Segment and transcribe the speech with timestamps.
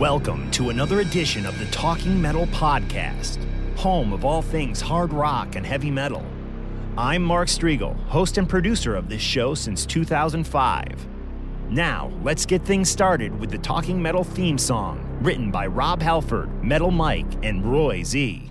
[0.00, 3.36] Welcome to another edition of the Talking Metal Podcast,
[3.76, 6.24] home of all things hard rock and heavy metal.
[6.96, 11.06] I'm Mark Strigl, host and producer of this show since 2005.
[11.68, 16.64] Now, let's get things started with the Talking Metal theme song, written by Rob Halford,
[16.64, 18.48] Metal Mike, and Roy Z.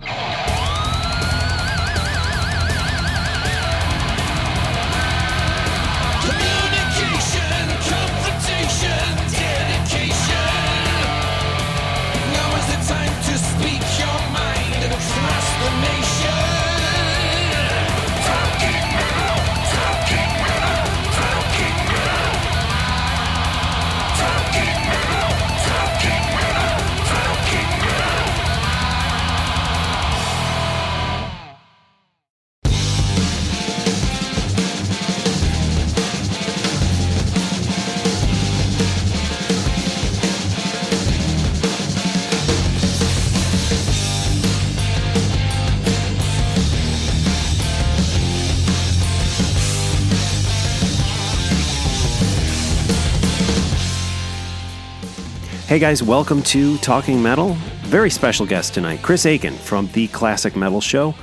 [55.70, 57.52] Hey guys, welcome to Talking Metal.
[57.82, 61.14] Very special guest tonight, Chris Akin from The Classic Metal Show,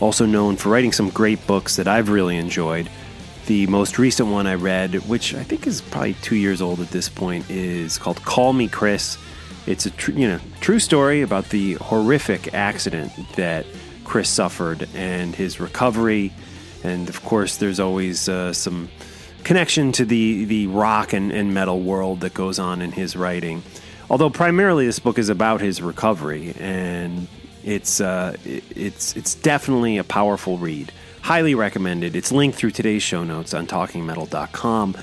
[0.00, 2.90] also known for writing some great books that I've really enjoyed.
[3.46, 6.90] The most recent one I read, which I think is probably two years old at
[6.90, 9.16] this point, is called Call Me Chris.
[9.66, 13.64] It's a tr- you know true story about the horrific accident that
[14.04, 16.34] Chris suffered and his recovery,
[16.84, 18.90] and of course, there's always uh, some
[19.42, 23.62] connection to the the rock and, and metal world that goes on in his writing.
[24.08, 27.26] Although primarily this book is about his recovery, and
[27.64, 30.92] it's uh, it's it's definitely a powerful read.
[31.22, 32.14] Highly recommended.
[32.14, 34.96] It's linked through today's show notes on talkingmetal.com.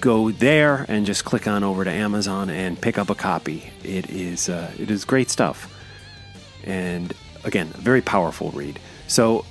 [0.00, 3.70] Go there and just click on over to Amazon and pick up a copy.
[3.84, 5.70] It is uh, it is great stuff,
[6.64, 7.12] and
[7.44, 8.80] again, very powerful read.
[9.06, 9.44] So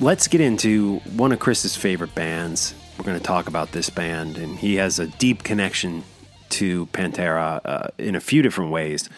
[0.00, 2.74] let's get into one of Chris's favorite bands.
[2.98, 6.04] We're going to talk about this band, and he has a deep connection
[6.50, 9.08] to Pantera uh, in a few different ways.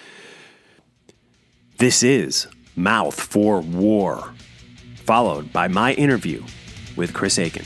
[1.79, 4.35] This is Mouth for War,
[5.05, 6.43] followed by my interview
[6.97, 7.65] with Chris Akin.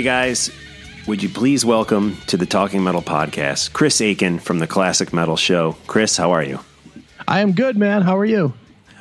[0.00, 0.50] Hey guys,
[1.06, 5.36] would you please welcome to the Talking Metal podcast, Chris Akin from the Classic Metal
[5.36, 5.76] Show.
[5.86, 6.58] Chris, how are you?
[7.28, 8.00] I am good, man.
[8.00, 8.54] How are you?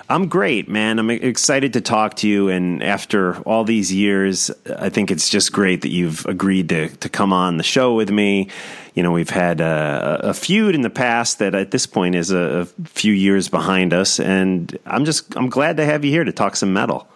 [0.10, 1.00] I'm great, man.
[1.00, 2.50] I'm excited to talk to you.
[2.50, 7.08] And after all these years, I think it's just great that you've agreed to, to
[7.08, 8.50] come on the show with me.
[8.94, 12.30] You know, we've had a, a feud in the past that at this point is
[12.30, 14.20] a, a few years behind us.
[14.20, 17.08] And I'm just, I'm glad to have you here to talk some metal.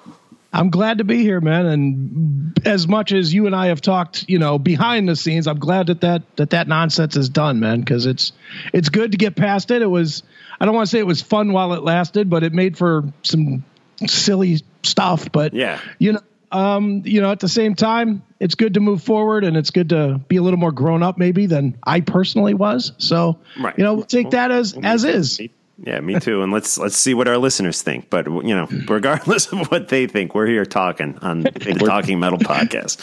[0.53, 1.65] I'm glad to be here, man.
[1.65, 5.57] And as much as you and I have talked, you know, behind the scenes, I'm
[5.57, 7.79] glad that that that, that nonsense is done, man.
[7.79, 8.33] Because it's
[8.71, 9.81] it's good to get past it.
[9.81, 10.21] It was
[10.59, 13.11] I don't want to say it was fun while it lasted, but it made for
[13.23, 13.65] some
[14.05, 15.31] silly stuff.
[15.31, 16.19] But yeah, you know,
[16.51, 19.89] um, you know, at the same time, it's good to move forward and it's good
[19.89, 22.91] to be a little more grown up, maybe than I personally was.
[22.99, 23.75] So, right.
[23.75, 25.41] you know, we'll take that as as is.
[25.81, 26.43] Yeah, me too.
[26.43, 28.09] And let's let's see what our listeners think.
[28.09, 28.89] But you know, mm.
[28.89, 32.99] regardless of what they think, we're here talking on the Talking Metal podcast.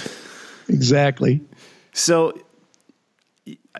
[0.69, 1.41] Exactly.
[1.93, 2.33] So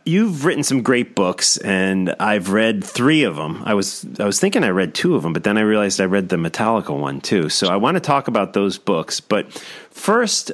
[0.05, 3.63] you've written some great books, and I've read three of them.
[3.65, 6.05] I was I was thinking I read two of them, but then I realized I
[6.05, 7.49] read the Metallica one too.
[7.49, 9.21] So I want to talk about those books.
[9.21, 9.53] But
[9.91, 10.53] first,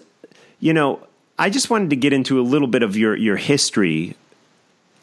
[0.60, 1.00] you know,
[1.38, 4.14] I just wanted to get into a little bit of your your history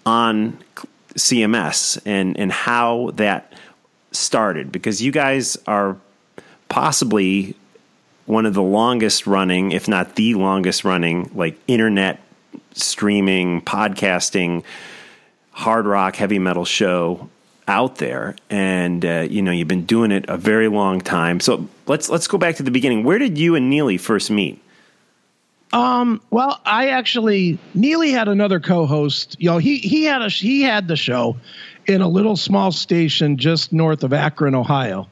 [0.05, 0.59] on
[1.15, 3.53] CMS and and how that
[4.11, 5.97] started because you guys are
[6.69, 7.55] possibly
[8.25, 12.19] one of the longest running, if not the longest running, like internet
[12.73, 14.63] streaming, podcasting,
[15.51, 17.29] hard rock, heavy metal show
[17.67, 21.39] out there, and uh, you know you've been doing it a very long time.
[21.39, 23.03] So let's let's go back to the beginning.
[23.03, 24.61] Where did you and Neely first meet?
[25.73, 29.35] Um, well, I actually Neely had another co-host.
[29.39, 31.35] You know, he he had a he had the show
[31.87, 35.09] in a little small station just north of Akron, Ohio.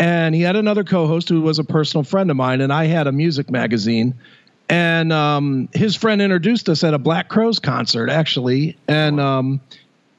[0.00, 3.06] And he had another co-host who was a personal friend of mine, and I had
[3.06, 4.14] a music magazine.
[4.70, 8.78] And um, his friend introduced us at a Black Crowes concert, actually.
[8.86, 9.60] And um,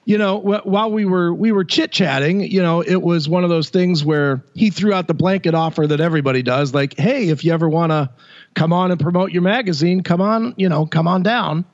[0.05, 3.43] you know, wh- while we were we were chit chatting, you know, it was one
[3.43, 7.29] of those things where he threw out the blanket offer that everybody does, like, "Hey,
[7.29, 8.09] if you ever want to
[8.55, 11.65] come on and promote your magazine, come on, you know, come on down."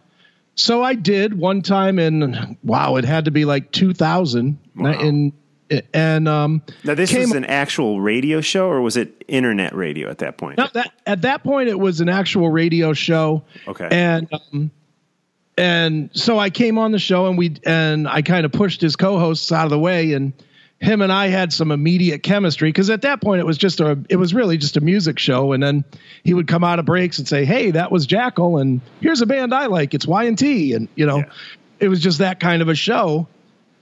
[0.55, 4.99] So I did one time in wow, it had to be like 2000 Wow.
[4.99, 5.33] in
[5.93, 10.19] and um Now this was an actual radio show, or was it internet radio at
[10.19, 10.57] that point?
[10.57, 13.43] no, that at that point it was an actual radio show.
[13.67, 13.87] Okay.
[13.91, 14.71] And um,
[15.57, 18.95] and so I came on the show and we and I kind of pushed his
[18.95, 20.33] co-hosts out of the way and
[20.79, 23.97] him and I had some immediate chemistry because at that point it was just a
[24.09, 25.85] it was really just a music show and then
[26.23, 29.25] he would come out of breaks and say hey that was Jackyl and here's a
[29.25, 31.25] band I like it's Y and T and you know Yeah.
[31.79, 33.27] it was just that kind of a show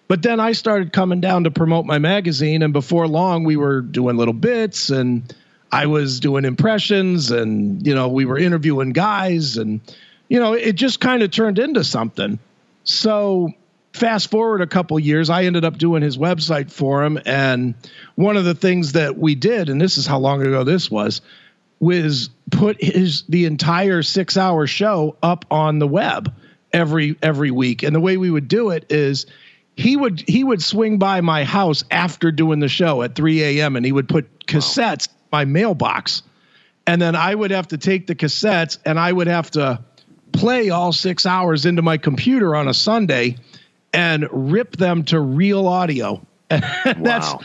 [0.07, 3.81] but then I started coming down to promote my magazine, and before long, we were
[3.81, 5.33] doing little bits, and
[5.71, 9.79] I was doing impressions, and you know, we were interviewing guys, and
[10.27, 12.37] you know, it just kind of turned into something.
[12.83, 13.53] So,
[13.93, 17.75] fast forward a couple years, I ended up doing his website for him, and
[18.15, 21.21] one of the things that we did, and this is how long ago this was,
[21.79, 26.33] was put his the entire six hour show up on the web
[26.71, 27.83] every every week.
[27.83, 29.25] And the way we would do it is
[29.75, 33.75] he would he would swing by my house after doing the show at 3 a.m.
[33.75, 36.23] and he would put cassettes in my mailbox.
[36.85, 39.83] And then I would have to take the cassettes and I would have to
[40.31, 43.37] play all six hours into my computer on a Sunday
[43.93, 46.25] and rip them to real audio.
[46.49, 46.97] that's
[47.33, 47.39] Wow.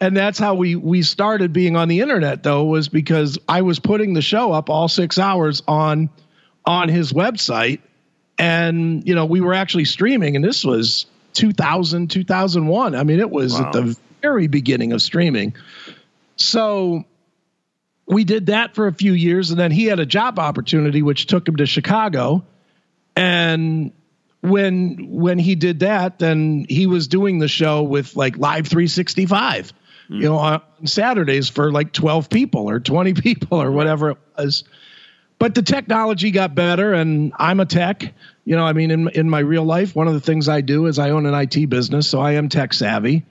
[0.00, 3.78] and that's how we we started being on the internet though was because I was
[3.78, 6.10] putting the show up all 6 hours on
[6.66, 7.80] on his website
[8.38, 13.30] and you know we were actually streaming and this was 2000 2001 i mean it
[13.30, 13.66] was Wow.
[13.66, 15.54] at the very beginning of streaming
[16.36, 17.04] so
[18.06, 21.26] we did that for a few years and then he had a job opportunity which
[21.26, 22.44] took him to chicago
[23.16, 23.92] and
[24.44, 29.72] when when he did that then he was doing the show with like live 365
[30.08, 30.14] hmm.
[30.14, 34.64] you know on saturdays for like 12 people or 20 people or whatever it was.
[35.38, 38.12] But the technology got better and i'm a tech
[38.44, 40.86] you know i mean in, in my real life one of the things i do
[40.86, 43.24] is i own an it business so i am tech savvy.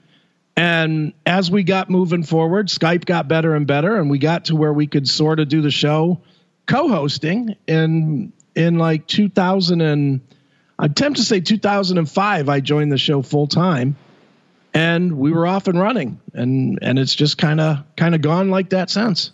[0.56, 4.56] And as we got moving forward skype got better and better and we got to
[4.56, 6.20] where we could sort of do the show
[6.66, 10.20] co-hosting in in like 2000 and
[10.78, 13.96] i attempt to say 2005 i joined the show full time
[14.72, 18.50] and we were off and running and and it's just kind of kind of gone
[18.50, 19.30] like that since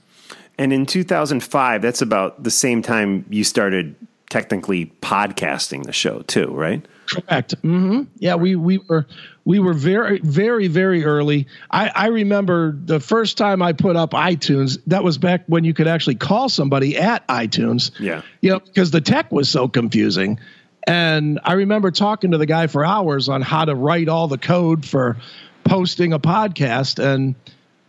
[0.58, 3.94] And in 2005, that's about the same time you started
[4.28, 6.84] technically podcasting the show too, right?
[7.06, 7.54] Correct.
[7.62, 9.06] hmm Yeah, we we were
[9.46, 11.46] we were very very very early.
[11.70, 14.78] I I remember the first time I put up iTunes.
[14.86, 17.90] That was back when you could actually call somebody at iTunes.
[17.98, 18.20] Yeah.
[18.42, 20.38] You know, because the tech was so confusing.
[20.86, 24.38] And I remember talking to the guy for hours on how to write all the
[24.38, 25.16] code for
[25.64, 27.34] posting a podcast and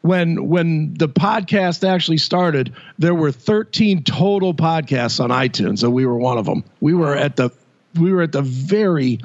[0.01, 6.05] when when the podcast actually started, there were 13 total podcasts on iTunes, and we
[6.05, 6.63] were one of them.
[6.79, 7.51] We were at the
[7.99, 9.19] we were at the very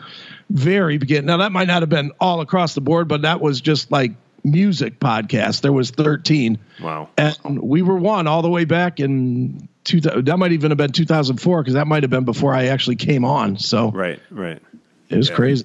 [0.50, 1.26] very beginning.
[1.26, 4.12] Now that might not have been all across the board, but that was just like
[4.44, 5.62] music podcast.
[5.62, 6.58] There was 13.
[6.80, 7.08] Wow.
[7.16, 10.93] And we were one all the way back in two, that might even have been
[10.93, 13.57] 2004 because that might have been before I actually came on.
[13.59, 14.61] So Right, right.
[15.09, 15.35] it was Yeah.
[15.37, 15.64] crazy.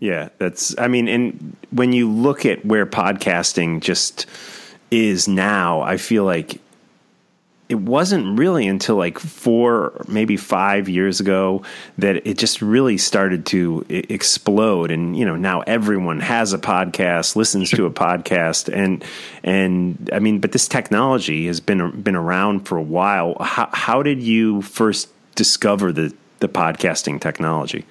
[0.00, 0.74] Yeah, that's.
[0.78, 4.26] I mean, and when you look at where podcasting just
[4.90, 6.60] is now, I feel like
[7.72, 11.62] it wasn't really until like four, maybe five years ago
[11.96, 14.90] that it just really started to explode.
[14.90, 19.02] And you know, now everyone has a podcast, listens to a podcast, and
[19.42, 23.38] and I mean, but this technology has been been around for a while.
[23.40, 27.86] How how did you first discover the the podcasting technology?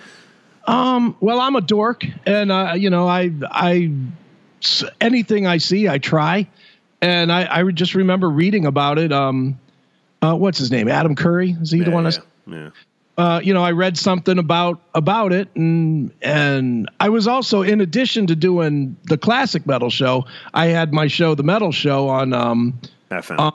[0.68, 3.92] Um, well, I'm a dork, and uh, you know, I I
[5.02, 6.48] anything I see, I try,
[7.02, 9.12] and I I just remember reading about it.
[9.12, 9.58] Um,
[10.22, 10.88] uh, what's his name?
[10.88, 11.56] Adam Curry.
[11.62, 12.04] Is he the one?
[12.06, 12.70] yeah, That's, yeah.
[13.18, 17.82] uh, you know, I read something about about it, and and I was also, in
[17.82, 22.34] addition to doing the classic metal show, I had my show, the Metal Show, on
[22.34, 23.40] um FM.
[23.40, 23.54] on,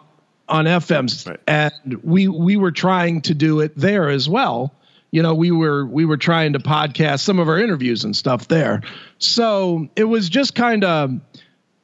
[0.49, 1.41] on FMs, Right.
[1.47, 4.73] and we we were trying to do it there as well.
[5.13, 8.49] You know, we were we were trying to podcast some of our interviews and stuff
[8.49, 8.83] there.
[9.19, 11.13] So it was just kind of,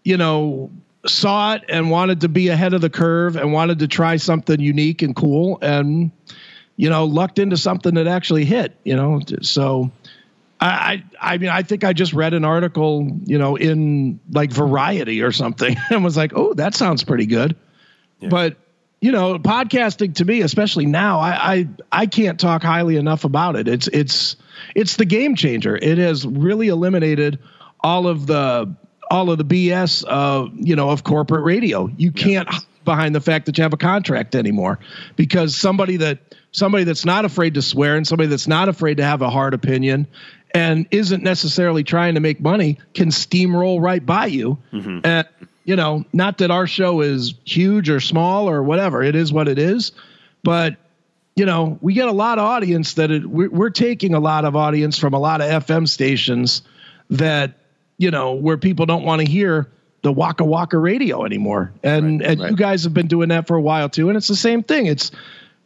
[0.05, 0.71] you know,
[1.07, 4.61] saw it and wanted to be ahead of the curve and wanted to try something
[4.61, 6.13] unique and cool and
[6.77, 9.21] you know lucked into something that actually hit you know.
[9.43, 9.91] So
[10.61, 14.53] I, I I mean I think I just read an article you know in like
[14.53, 17.57] Variety or something and was like oh that sounds pretty good.
[18.21, 18.57] But
[19.01, 23.57] you know podcasting to me especially now I, I I can't talk highly enough about
[23.57, 23.67] it.
[23.67, 24.37] It's it's
[24.77, 25.77] it's the game changer.
[25.77, 27.41] It has really eliminated
[27.81, 28.77] all of the
[29.13, 31.89] all of the BS of uh, you know of corporate radio.
[31.97, 34.79] You can't hide behind the fact that you have a contract anymore
[35.15, 36.19] because somebody that
[36.51, 39.55] somebody that's not afraid to swear and somebody that's not afraid to have a hard
[39.55, 40.09] opinion
[40.55, 44.59] and isn't necessarily trying to make money can steamroll right by you.
[44.73, 45.01] Mm-hmm.
[45.05, 45.29] And
[45.65, 49.47] you know not that our show is huge or small or whatever it is what
[49.47, 49.93] it is
[50.43, 50.77] but
[51.37, 54.45] you know we get a lot of audience that it, we're, we're taking a lot
[54.45, 56.63] of audience from a lot of fm stations
[57.11, 57.62] that
[58.03, 59.69] you know where people don't want to hear
[60.03, 61.73] the waka waka radio anymore.
[61.85, 64.37] And and you guys have been doing that for a while too and it's the
[64.37, 64.87] same thing.
[64.87, 65.13] It's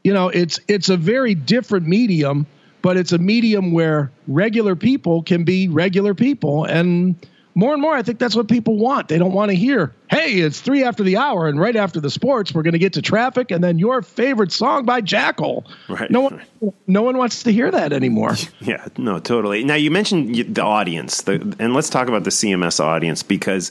[0.05, 2.47] you know it's it's a very different medium
[2.83, 7.17] but it's a medium where regular people can be regular people and
[7.57, 10.35] more and more i think that's what people want they don't want to hear hey
[10.35, 13.03] it's three after the hour and right after the sports we're going to get to
[13.03, 16.11] traffic and then your favorite song by jackyl Right.
[16.11, 16.43] no one
[16.87, 18.35] no one wants to hear that anymore.
[18.61, 19.65] Yeah, no, totally.
[19.65, 23.71] Now you mentioned the audience, the, and let's talk about the CMS audience because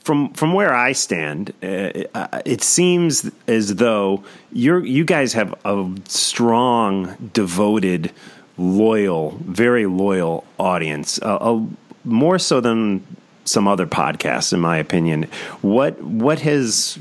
[0.00, 5.54] from from where I stand, uh, uh, it seems as though you're you guys have
[5.64, 8.12] a strong, devoted,
[8.56, 11.60] loyal, very loyal audience, uh, uh,
[12.06, 13.04] more so than
[13.44, 15.24] some other podcasts, in my opinion.
[15.62, 16.98] What what has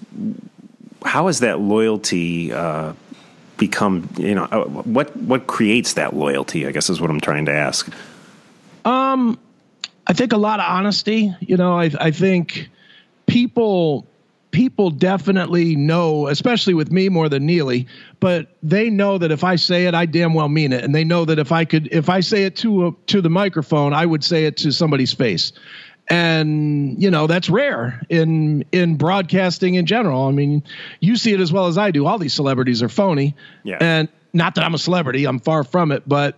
[1.03, 2.93] how has that loyalty uh,
[3.57, 4.09] become?
[4.17, 6.67] You know, uh, what what creates that loyalty?
[6.67, 7.91] I guess is what I'm trying to ask.
[8.83, 9.39] Um,
[10.07, 11.33] I think a lot of honesty.
[11.39, 12.69] You know, I I think
[13.25, 14.07] people
[14.55, 17.88] people definitely know, especially with me more than Neely,
[18.21, 21.03] but they know that if I say it, I damn well mean it, and they
[21.03, 24.05] know that if I could, if I say it to a, to the microphone, I
[24.05, 25.51] would say it to somebody's face.
[26.09, 30.25] And you know that's rare in in broadcasting in general.
[30.27, 30.63] I mean,
[31.01, 32.05] you see it as well as I do.
[32.05, 33.77] All these celebrities are phony, Yeah.
[33.81, 35.25] and not that I'm a celebrity.
[35.25, 36.38] I'm far from it, but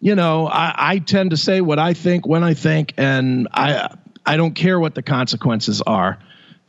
[0.00, 3.94] you know, I, I tend to say what I think when I think, and I
[4.24, 6.18] I don't care what the consequences are.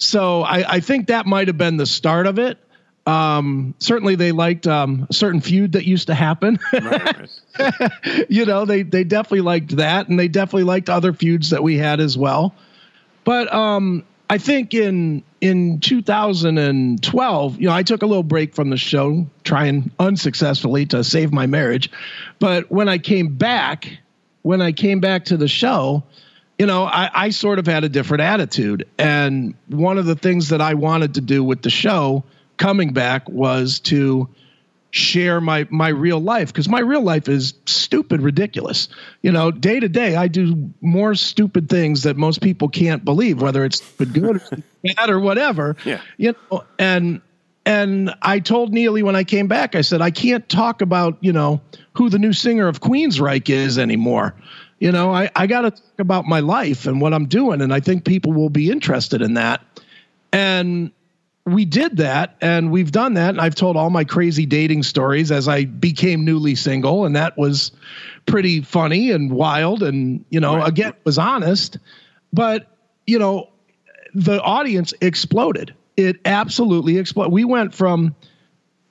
[0.02, 2.58] So I, I think that might have been the start of it.
[3.06, 6.60] Um, certainly, they liked um, a certain feud that used to happen.
[8.30, 11.78] you know, they they definitely liked that, and they definitely liked other feuds that we
[11.78, 12.54] had as well.
[13.24, 18.70] But um, I think in in 2012, you know, I took a little break from
[18.70, 21.92] the show, trying unsuccessfully to save my marriage.
[22.40, 24.00] But when I came back,
[24.42, 26.04] when I came back to the show,
[26.62, 28.88] you know, I, I sort of had a different attitude.
[29.00, 32.24] And one of the things that I wanted to do with the show
[32.58, 34.30] coming back was to
[34.92, 38.90] share my my real life because my real life is stupid ridiculous
[39.22, 43.42] you know day to day i do more stupid things that most people can't believe
[43.42, 44.42] whether it's good or
[44.96, 46.02] bad or whatever Yeah.
[46.18, 47.22] you know and
[47.66, 51.32] and i told neely when i came back i said i can't talk about you
[51.32, 51.62] know
[51.94, 54.36] who the new singer of queensryche is anymore
[54.82, 57.74] you know i i got to talk about my life and what i'm doing and
[57.74, 59.62] i think people will be interested in that.
[60.34, 60.92] And
[61.46, 65.32] we did that and we've done that and i've told all my crazy dating stories
[65.32, 67.72] as i became newly single and that was
[68.28, 70.68] pretty funny and wild and you know Right.
[70.68, 71.78] again was honest.
[72.34, 72.68] But
[73.08, 73.50] you know
[74.14, 75.74] the audience exploded.
[75.98, 78.16] It absolutely exploded we went from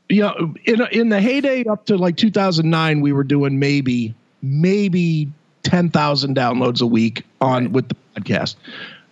[0.08, 5.30] you know in in the heyday up to like 2009 we were doing maybe maybe
[5.62, 8.56] 10,000 downloads a week on with the podcast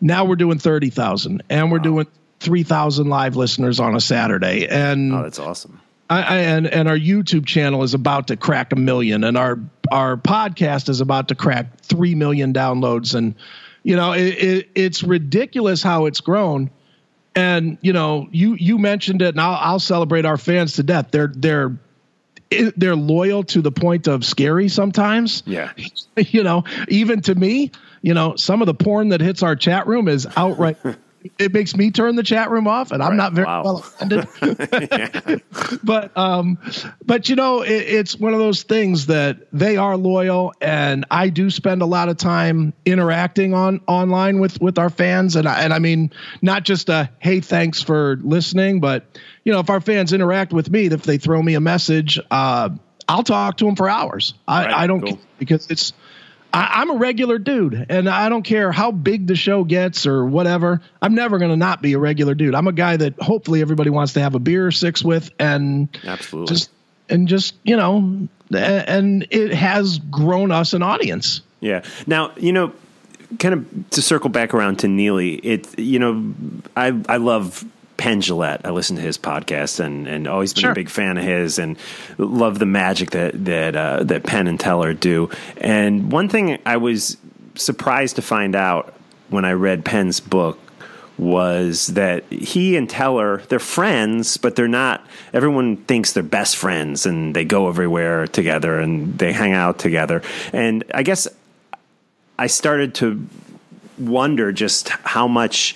[0.00, 2.06] now we're doing 30,000 and we're doing
[2.40, 5.80] 3,000 live listeners on a Saturday and Oh, that's awesome.
[6.10, 9.58] I, I, and and our YouTube channel is about to crack a million, and our
[9.90, 13.34] our podcast is about to crack three million downloads, and
[13.82, 16.70] you know it, it, it's ridiculous how it's grown.
[17.34, 21.08] And you know you you mentioned it, and I'll, I'll celebrate our fans to death.
[21.10, 21.76] They're they're
[22.50, 25.42] they're loyal to the point of scary sometimes.
[25.46, 25.72] Yeah.
[26.16, 29.86] you know, even to me, you know, some of the porn that hits our chat
[29.86, 30.78] room is outright.
[31.38, 33.16] it makes me turn the chat room off, and I'm Right.
[33.16, 33.62] not very Wow.
[33.64, 34.28] well offended.
[35.82, 36.58] but um,
[37.04, 41.28] but you know, it, it's one of those things that they are loyal, and I
[41.28, 45.62] do spend a lot of time interacting on online with with our fans, and I,
[45.62, 49.04] and I mean, not just a hey, thanks for listening, but
[49.44, 52.70] you know, if our fans interact with me, if they throw me a message, uh,
[53.08, 54.34] I'll talk to them for hours.
[54.46, 55.16] I, Right, I don't cool.
[55.16, 55.92] care because it's.
[56.52, 60.24] I, I'm a regular dude, and I don't care how big the show gets or
[60.24, 60.80] whatever.
[61.02, 62.54] I'm never going to not be a regular dude.
[62.54, 65.88] I'm a guy that hopefully everybody wants to have a beer or six with, and
[66.04, 66.54] Absolutely.
[66.54, 66.70] just
[67.08, 71.42] and just you know, and it has grown us an audience.
[71.60, 71.82] Yeah.
[72.06, 72.72] Now, you know,
[73.38, 76.34] kind of to circle back around to Neely, it you know,
[76.76, 77.64] I I love
[77.98, 78.62] Penn Jillette.
[78.64, 80.70] I listen to his podcast and and always been Sure.
[80.70, 81.76] a big fan of his and
[82.16, 85.28] love the magic that that uh, that Penn and Teller do.
[85.58, 87.16] And one thing I was
[87.56, 88.94] surprised to find out
[89.28, 90.58] when I read Penn's book
[91.18, 95.04] was that he and Teller they're friends, but they're not.
[95.32, 100.22] Everyone thinks they're best friends, and they go everywhere together and they hang out together.
[100.52, 101.26] And I guess
[102.38, 103.26] I started to
[103.98, 105.74] wonder just how much,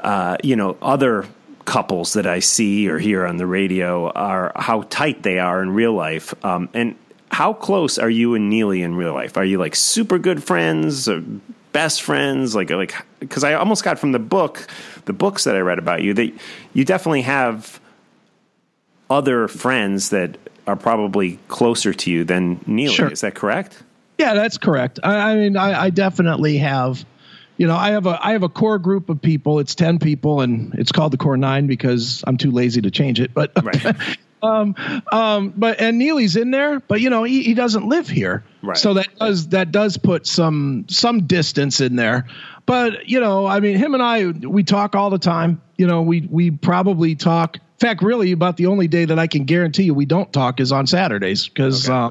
[0.00, 1.24] uh, you know, other
[1.64, 5.70] couples that I see or hear on the radio are how tight they are in
[5.70, 6.34] real life.
[6.44, 6.94] Um, and
[7.30, 9.36] how close are you and Neely in real life?
[9.36, 11.22] Are you like super good friends or
[11.72, 12.54] best friends?
[12.54, 14.66] Like, like, because I almost got from the book,
[15.06, 16.32] the books that I read about you, that
[16.74, 17.80] you definitely have
[19.10, 22.94] other friends that are probably closer to you than Neely.
[22.94, 23.10] Sure.
[23.10, 23.82] Is that correct?
[24.18, 25.00] Yeah, that's correct.
[25.02, 27.04] I, I mean, I, I definitely have.
[27.56, 29.60] You know, I have a I have a core group of people.
[29.60, 33.20] It's ten people, and it's called the Core Nine because I'm too lazy to change
[33.20, 33.32] it.
[33.32, 33.96] But Right.
[34.42, 34.74] um,
[35.12, 38.76] um, but and Neely's in there, but you know, he, he doesn't live here, Right.
[38.76, 42.26] so that does that does put some some distance in there.
[42.66, 45.62] But you know, I mean, him and I we talk all the time.
[45.76, 47.56] You know, we we probably talk.
[47.56, 50.60] In fact, really, about the only day that I can guarantee you we don't talk
[50.60, 51.88] is on Saturdays because.
[51.88, 52.10] Uh,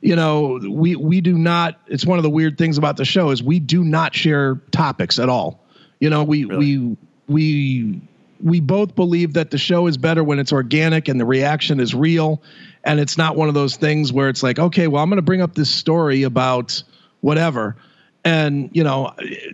[0.00, 3.30] you know we we do not it's one of the weird things about the show
[3.30, 5.64] is we do not share topics at all.
[6.00, 6.96] You know we we
[7.26, 8.00] we
[8.42, 11.94] we both believe that the show is better when it's organic and the reaction is
[11.94, 12.42] real.
[12.82, 15.22] And it's not one of those things where it's like okay well i'm going to
[15.22, 16.82] bring up this story about
[17.22, 17.76] whatever
[18.24, 19.12] and you know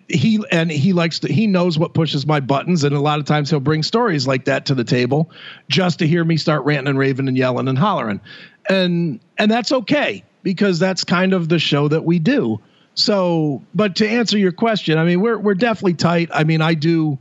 [0.09, 2.85] he and he likes to he knows what pushes my buttons.
[2.85, 5.30] And a lot of times he'll bring stories like that to the table
[5.68, 8.20] just to hear me start ranting and raving and yelling and hollering.
[8.68, 12.61] And and that's okay because that's kind of the show that we do.
[12.94, 16.30] So but to answer your question i mean we're we're definitely tight.
[16.33, 17.18] I mean i do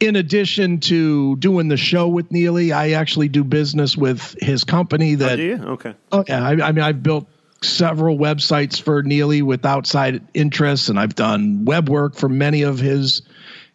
[0.00, 5.14] in addition to doing the show with Neely, I actually do business with his company
[5.14, 5.56] Oh, that do you?
[5.56, 5.94] Okay.
[6.12, 7.26] Oh yeah, I, I mean I've built
[7.62, 12.78] several websites for Neely with outside interests, and I've done web work for many of
[12.78, 13.22] his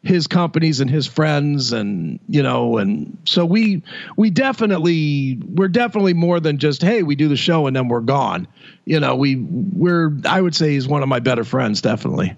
[0.04, 3.84] his companies and his friends, and you know, and so we
[4.18, 8.02] we definitely we're definitely more than just hey we do the show and then we're
[8.02, 8.48] gone.
[8.86, 12.36] You know, we we're I would say he's one of my better friends, definitely.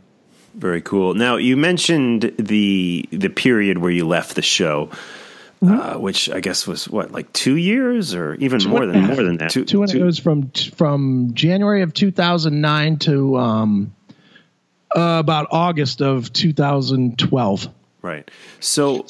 [0.53, 1.15] Very cool.
[1.15, 4.89] Now you mentioned the the period where you left the show,
[5.61, 9.37] uh, which I guess was what like two years or even more than more than
[9.37, 9.51] that.
[9.51, 13.95] Two, Two and it was from from January of 2009 to um,
[14.95, 17.67] uh, about August of 2012.
[18.01, 18.29] right.
[18.59, 19.05] So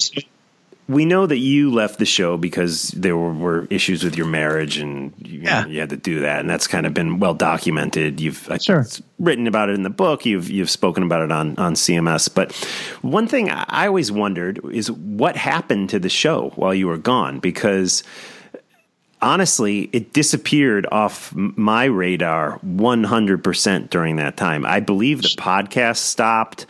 [0.88, 4.78] we know that you left the show because there were, were issues with your marriage
[4.78, 5.66] and you, Yeah.
[5.66, 6.42] you had to do that.
[6.42, 8.22] And that's kind of been well documented.
[8.22, 8.86] You've Sure.
[9.18, 10.26] written about it in the book.
[10.28, 12.30] You've, you've spoken about it on, on CMS.
[12.34, 12.54] But
[13.02, 16.98] one thing I I always wondered is what happened to the show while you were
[16.98, 17.40] gone?
[17.40, 18.04] Because
[19.22, 24.66] honestly, it disappeared off my radar 100% during that time.
[24.66, 26.66] I believe the podcast stopped.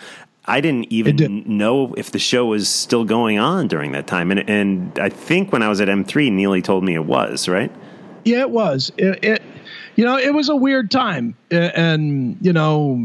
[0.48, 1.48] I didn't even did.
[1.48, 4.32] know if the show was still going on during that time.
[4.32, 7.72] And, and I think when I was at M3, Neely told me it was, right?
[8.24, 8.92] Yeah, it was.
[8.98, 9.42] It, it
[9.96, 13.02] you know, it was a weird time, and you know,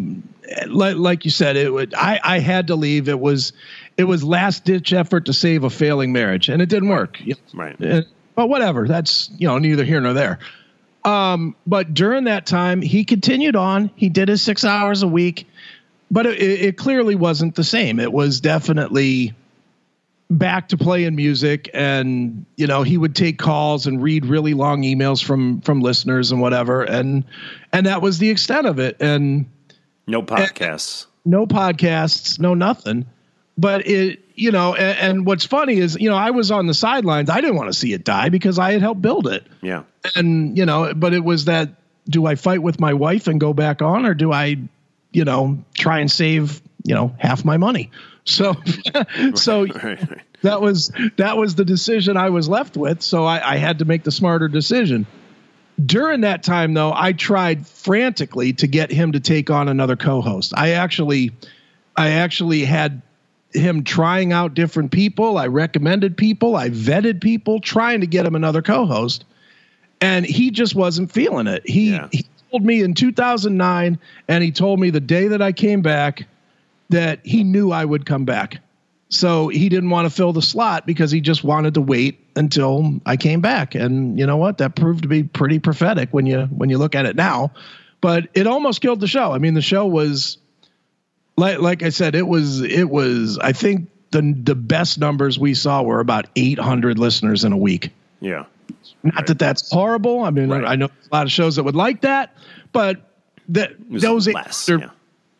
[0.66, 1.94] like, like you said, it would.
[1.94, 3.08] I I had to leave.
[3.08, 3.52] It was,
[3.96, 7.18] it was last ditch effort to save a failing marriage, and it didn't work.
[7.54, 7.80] Right.
[7.80, 8.02] Uh,
[8.34, 8.88] but whatever.
[8.88, 10.40] That's you know neither here nor there.
[11.04, 13.90] Um, but during that time, he continued on.
[13.94, 15.46] He did his six hours a week,
[16.10, 18.00] but it, it clearly wasn't the same.
[18.00, 19.34] It was definitely
[20.30, 24.82] back to playing music and you know he would take calls and read really long
[24.82, 27.24] emails from from listeners and whatever and
[27.72, 29.46] and that was the extent of it and
[30.06, 31.06] No podcasts.
[31.24, 33.06] no podcasts no nothing
[33.58, 36.74] but it you know and, and what's funny is you know i was on the
[36.74, 39.82] sidelines i didn't want to see it die because i had helped build it yeah.
[40.14, 41.70] and you know but it was that
[42.08, 44.56] do i fight with my wife and go back on or do i
[45.12, 47.90] you know try and save you know half my money
[48.24, 48.54] so
[49.34, 50.20] so Right, right.
[50.42, 53.02] that was that was the decision I was left with.
[53.02, 55.06] So I, I had to make the smarter decision.
[55.84, 60.52] During that time, though, I tried frantically to get him to take on another co-host.
[60.54, 61.30] I actually,
[61.96, 63.00] I actually had
[63.54, 65.38] him trying out different people.
[65.38, 66.54] I recommended people.
[66.56, 69.24] I vetted people, trying to get him another co-host,
[70.02, 71.66] and he just wasn't feeling it.
[71.66, 72.08] He, Yeah.
[72.12, 76.26] he told me in 2009, and he told me the day that I came back
[76.88, 78.58] that he knew I would come back.
[79.08, 83.00] So he didn't want to fill the slot because he just wanted to wait until
[83.04, 83.74] I came back.
[83.74, 84.58] And you know what?
[84.58, 87.52] That proved to be pretty prophetic when you when you look at it now.
[88.00, 89.32] But it almost killed the show.
[89.32, 90.38] I mean, the show was
[91.36, 95.54] like like I said, it was it was I think the the best numbers we
[95.54, 97.92] saw were about 800 listeners in a week.
[98.20, 98.44] Yeah.
[99.02, 100.22] Not that that's horrible.
[100.22, 100.64] I mean, Right.
[100.64, 102.34] I know a lot of shows that would like that,
[102.72, 102.98] but
[103.50, 104.90] that those eight- less, they're-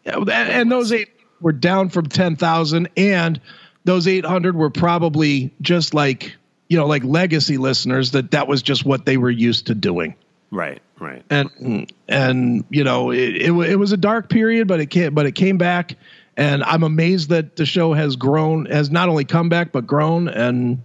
[0.05, 0.17] yeah.
[0.17, 1.09] and, and those eight
[1.41, 3.41] were down from 10,000 and
[3.85, 6.37] those 800 were probably just like,
[6.69, 10.15] you know, like legacy listeners that that was just what they were used to doing.
[10.51, 10.83] Right.
[10.99, 11.23] Right.
[11.31, 15.25] And and you know, it it, it was a dark period, but it came but
[15.27, 15.95] it came back
[16.37, 20.29] and I'm amazed that the show has grown has not only come back but grown
[20.29, 20.83] and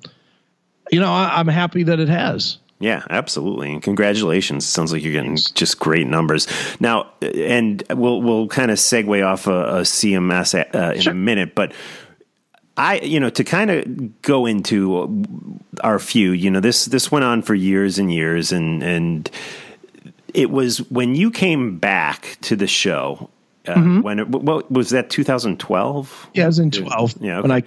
[0.91, 2.58] you know, I, I'm happy that it has.
[2.80, 3.71] Yeah, absolutely.
[3.71, 4.65] And congratulations.
[4.65, 6.48] It sounds like you're getting just great numbers.
[6.80, 11.56] Now, and we'll we'll kind of segue off a, a CMS uh, in a minute,
[11.56, 11.74] but
[12.78, 15.24] I, you know, to kind of go into
[15.82, 19.32] our few, you know, this this went on for years and years, and and
[20.34, 23.30] it was when you came back to the show.
[23.67, 25.10] Uh, When it, what was that?
[25.10, 26.30] 2012.
[26.36, 27.63] Yeah, it was in 12 Yeah, when I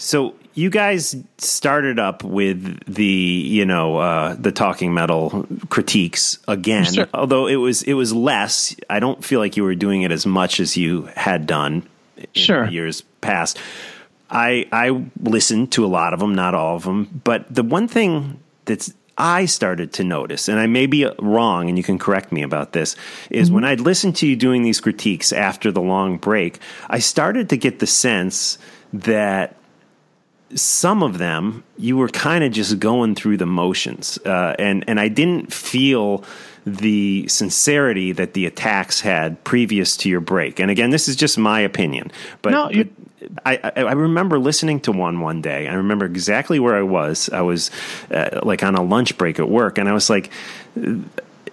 [0.00, 6.84] So you guys started up with the you know uh, the talking metal critiques again,
[6.92, 7.08] Sure.
[7.12, 8.74] although it was it was less.
[8.88, 11.82] I don't feel like you were doing it as much as you had done
[12.16, 12.66] in Sure.
[12.66, 13.58] years past.
[14.30, 17.88] I I listened to a lot of them, not all of them, but the one
[17.88, 22.30] thing that's I started to notice, and I may be wrong, and you can correct
[22.30, 22.94] me about this,
[23.30, 27.48] is when I'd listened to you doing these critiques after the long break, I started
[27.48, 28.58] to get the sense
[28.92, 29.56] that
[30.54, 34.98] some of them you were kind of just going through the motions, uh, and and
[35.00, 36.24] I didn't feel
[36.66, 40.58] the sincerity that the attacks had previous to your break.
[40.60, 42.10] And again, this is just my opinion,
[42.42, 42.50] but.
[42.50, 42.88] No, you-
[43.44, 45.66] I, I I remember listening to one one day.
[45.66, 47.28] I remember exactly where I was.
[47.32, 47.70] I was
[48.12, 50.30] uh, like on a lunch break at work, and I was like,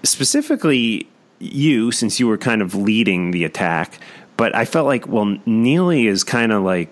[0.03, 1.07] specifically
[1.39, 3.99] you, since you were kind of leading the attack.
[4.37, 6.91] But I felt like, well, Neely is kind of like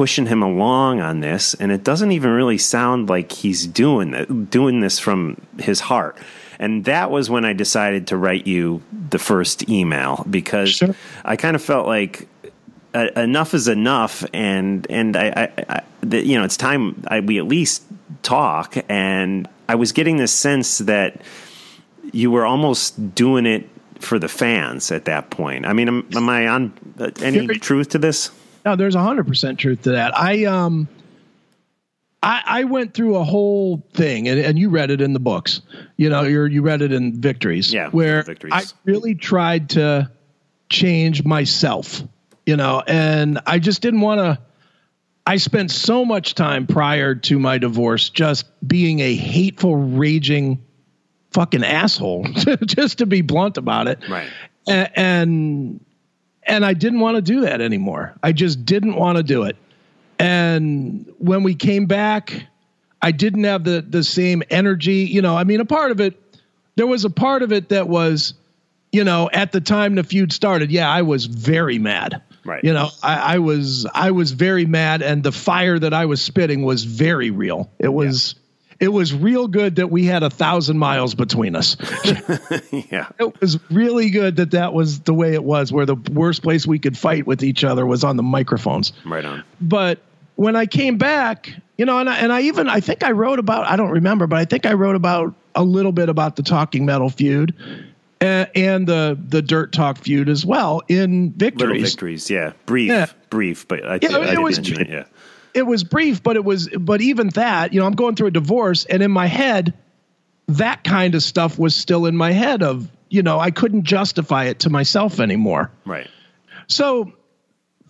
[0.00, 4.48] pushing him along on this, and it doesn't even really sound like he's doing that,
[4.48, 6.16] doing this from his heart.
[6.58, 10.94] And that was when I decided to write you the first email because Sure.
[11.22, 12.26] I kind of felt like
[12.94, 17.20] uh, enough is enough, and and I, I, I the, you know it's time I,
[17.20, 17.82] we at least
[18.22, 18.78] talk.
[18.88, 21.20] And I was getting this sense that
[22.10, 25.66] you were almost doing it for the fans at that point.
[25.66, 28.30] I mean, am, am I on uh, any truth to this?
[28.64, 30.16] No, there's a hundred percent truth to that.
[30.16, 30.88] I um,
[32.22, 35.62] I I went through a whole thing, and, and you read it in the books.
[35.96, 38.52] You know, you you read it in Victories, Yeah, where Victories.
[38.54, 40.10] I really tried to
[40.68, 42.02] change myself.
[42.46, 44.38] You know, and I just didn't want to.
[45.26, 50.64] I spent so much time prior to my divorce just being a hateful, raging
[51.32, 52.24] fucking asshole,
[52.64, 54.00] just to be blunt about it.
[54.08, 54.28] Right.
[54.68, 55.84] A- And
[56.50, 58.14] and I didn't want to do that anymore.
[58.22, 59.56] I just didn't want to do it.
[60.18, 62.44] And when we came back,
[63.00, 65.06] I didn't have the the same energy.
[65.06, 66.20] You know, I mean, a part of it,
[66.74, 68.34] there was a part of it that was,
[68.92, 70.70] you know, at the time the feud started.
[70.70, 72.20] Yeah, I was very mad.
[72.44, 72.64] Right.
[72.64, 76.20] You know, I, I was I was very mad, and the fire that I was
[76.20, 77.70] spitting was very real.
[77.78, 78.34] It was.
[78.80, 81.76] It was real good that we had a thousand miles between us.
[82.72, 83.08] yeah.
[83.18, 86.66] it was really good that that was the way it was, where the worst place
[86.66, 89.44] we could fight with each other was on the microphones Right on.
[89.60, 90.00] but
[90.36, 93.38] when I came back, you know, and I, and I even I think I wrote
[93.38, 96.42] about I don't remember, but I think I wrote about a little bit about the
[96.42, 97.54] Talking Metal feud
[98.22, 101.82] and, the the Dirt Talk feud as well in Little victories.
[101.90, 102.30] victories.
[102.30, 102.52] Yeah.
[102.66, 102.88] Brief.
[102.88, 103.06] Yeah.
[103.28, 104.88] Brief, but I, Yeah, I, it did was it.
[104.88, 105.04] Yeah.
[105.54, 108.32] It was brief, but it was but even that, you know, I'm going through a
[108.32, 109.74] divorce, and in my head,
[110.48, 114.44] that kind of stuff was still in my head of you know I couldn't justify
[114.44, 115.70] it to myself anymore.
[115.84, 116.08] Right.
[116.66, 117.12] so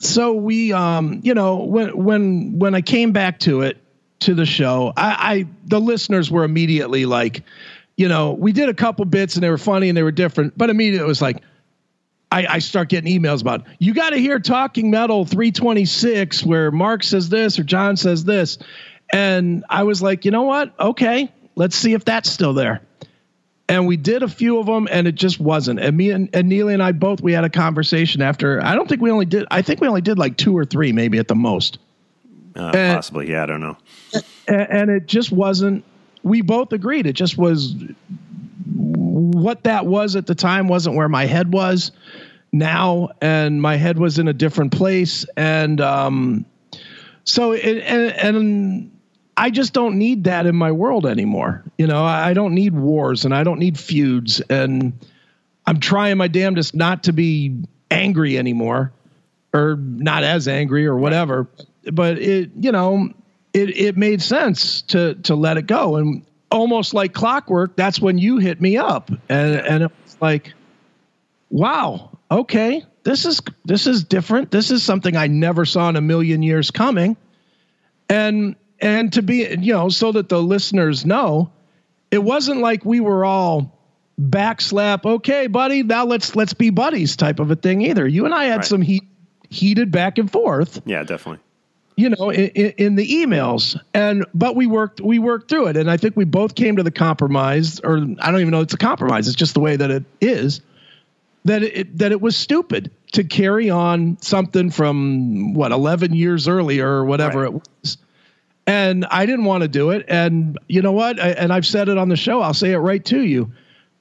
[0.00, 3.76] so we um you know when when when i came back to it
[4.20, 7.44] to the show i i the listeners were immediately like
[7.96, 10.56] you know we did a couple bits and they were funny and they were different
[10.56, 11.42] but immediately it was like
[12.32, 17.02] I, I start getting emails about you got to hear talking metal 326 where mark
[17.02, 18.58] says this or john says this
[19.12, 22.82] and i was like you know what okay let's see if that's still there
[23.68, 26.48] and we did a few of them and it just wasn't and me and, and
[26.48, 29.46] neely and i both we had a conversation after i don't think we only did
[29.50, 31.78] i think we only did like two or three maybe at the most
[32.56, 33.30] Uh, And- possibly.
[33.30, 33.42] Yeah.
[33.44, 33.76] I don't know.
[34.48, 35.84] and, and it just wasn't
[36.22, 37.74] we both agreed it just was
[39.10, 41.92] what that was at the time wasn't where my head was
[42.52, 46.44] now and my head was in a different place and um
[47.24, 49.00] so it, and, and
[49.36, 51.64] I just don't need that in my world anymore.
[51.78, 54.92] You know, I don't need wars and I don't need feuds and
[55.66, 58.92] I'm trying my damnedest not to be angry anymore
[59.54, 61.48] or not as angry or whatever.
[61.90, 63.10] But it, you know,
[63.54, 68.18] it it made sense to to let it go and almost like clockwork, that's when
[68.18, 70.52] you hit me up and and it was like
[71.50, 74.50] wow, okay, this is this is different.
[74.50, 77.16] This is something I never saw in a million years coming.
[78.08, 81.50] And and to be, you know, so that the listeners know,
[82.10, 83.78] it wasn't like we were all
[84.20, 88.06] backslap, okay, buddy, now let's let's be buddies type of a thing either.
[88.06, 88.64] You and I had Right.
[88.64, 89.04] some heat
[89.48, 91.42] heated back and forth Yeah, definitely.
[92.00, 93.78] You know in, in, the emails.
[93.92, 95.76] And but we worked we worked through it.
[95.76, 98.74] And i think we both came to the compromise or i don't even know it's
[98.74, 99.28] a compromise.
[99.28, 100.60] It's just the way that it is
[101.44, 106.88] that it that it was stupid to carry on something from what 11 years earlier
[106.88, 107.54] or whatever Right.
[107.54, 107.98] it was.
[108.66, 110.04] And i didn't want to do it.
[110.08, 111.20] And you know what?
[111.20, 112.40] I, and i've said it on the show.
[112.40, 113.52] I'll say it right to you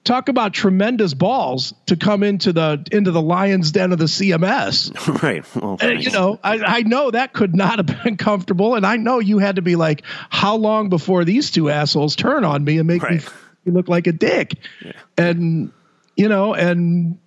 [0.09, 5.21] talk about tremendous balls to come into the into the lions den of the cms
[5.21, 5.45] right.
[5.55, 8.97] Well, and, you know, I, I know that could not have been comfortable, and I
[8.97, 12.79] know you had to be like, how long before these two assholes turn on me
[12.79, 13.21] and make Right.
[13.65, 14.55] me look like a dick?
[15.15, 15.71] And
[16.15, 17.19] you know, and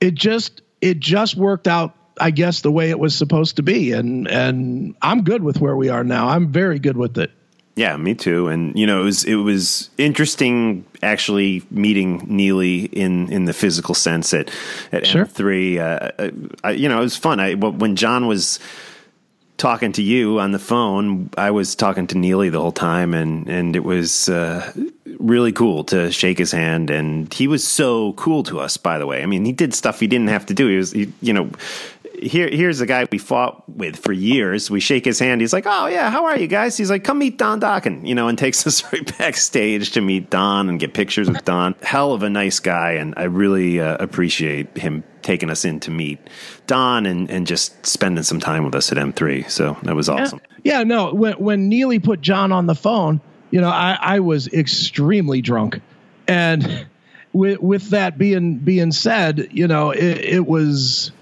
[0.00, 3.92] it just it just worked out, I guess, the way it was supposed to be,
[3.92, 6.28] and and I'm good with where we are now.
[6.28, 7.30] I'm very good with it.
[7.78, 8.48] Yeah, me too.
[8.48, 13.94] And you know, it was it was interesting actually meeting Neely in in the physical
[13.94, 14.50] sense at
[14.90, 15.26] at Sure.
[15.26, 15.78] M3.
[15.78, 16.30] Uh,
[16.64, 17.38] I, you know, it was fun.
[17.38, 18.58] I when John was
[19.58, 23.48] talking to you on the phone, I was talking to Neely the whole time, and
[23.48, 24.72] and it was uh,
[25.20, 26.90] really cool to shake his hand.
[26.90, 28.76] And he was so cool to us.
[28.76, 30.66] By the way, I mean, he did stuff he didn't have to do.
[30.66, 31.48] He was, he, you know.
[32.22, 34.70] Here, here's a guy we fought with for years.
[34.70, 35.40] We shake his hand.
[35.40, 38.14] He's like, "Oh yeah, how are you guys?" He's like, "Come meet Don Dokken," you
[38.14, 41.74] know, and takes us right backstage to meet Don and get pictures with Don.
[41.82, 45.90] Hell of a nice guy, and I really uh, appreciate him taking us in to
[45.90, 46.18] meet
[46.66, 49.50] Don and and just spending some time with us at M3.
[49.50, 50.40] So that was awesome.
[50.64, 51.12] Yeah, no.
[51.12, 55.80] When when Neely put John on the phone, you know, I, I was extremely drunk,
[56.26, 56.86] and
[57.32, 61.12] with with that being being said, you know, it, it was.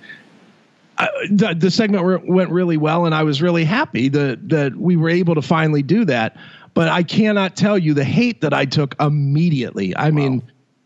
[0.98, 4.96] Uh, the, the segment went really well, and I was really happy that that we
[4.96, 6.37] were able to finally do that.
[6.74, 9.96] But I cannot tell you the hate that I took immediately.
[9.96, 10.42] I mean,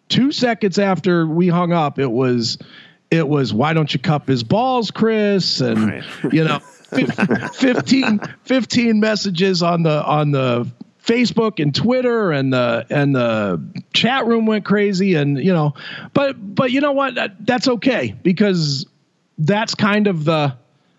[0.08, 2.58] two seconds after we hung up, it was
[3.10, 5.60] it was why don't you cup his balls, Chris?
[5.60, 6.04] And Right.
[6.32, 10.70] you know, fif- 15, 15 messages on the on the
[11.04, 13.60] Facebook and Twitter and the and the
[13.92, 15.74] chat room went crazy and you know,
[16.14, 17.16] but but you know what?
[17.16, 18.86] That, that's okay because
[19.40, 20.56] that's kind of the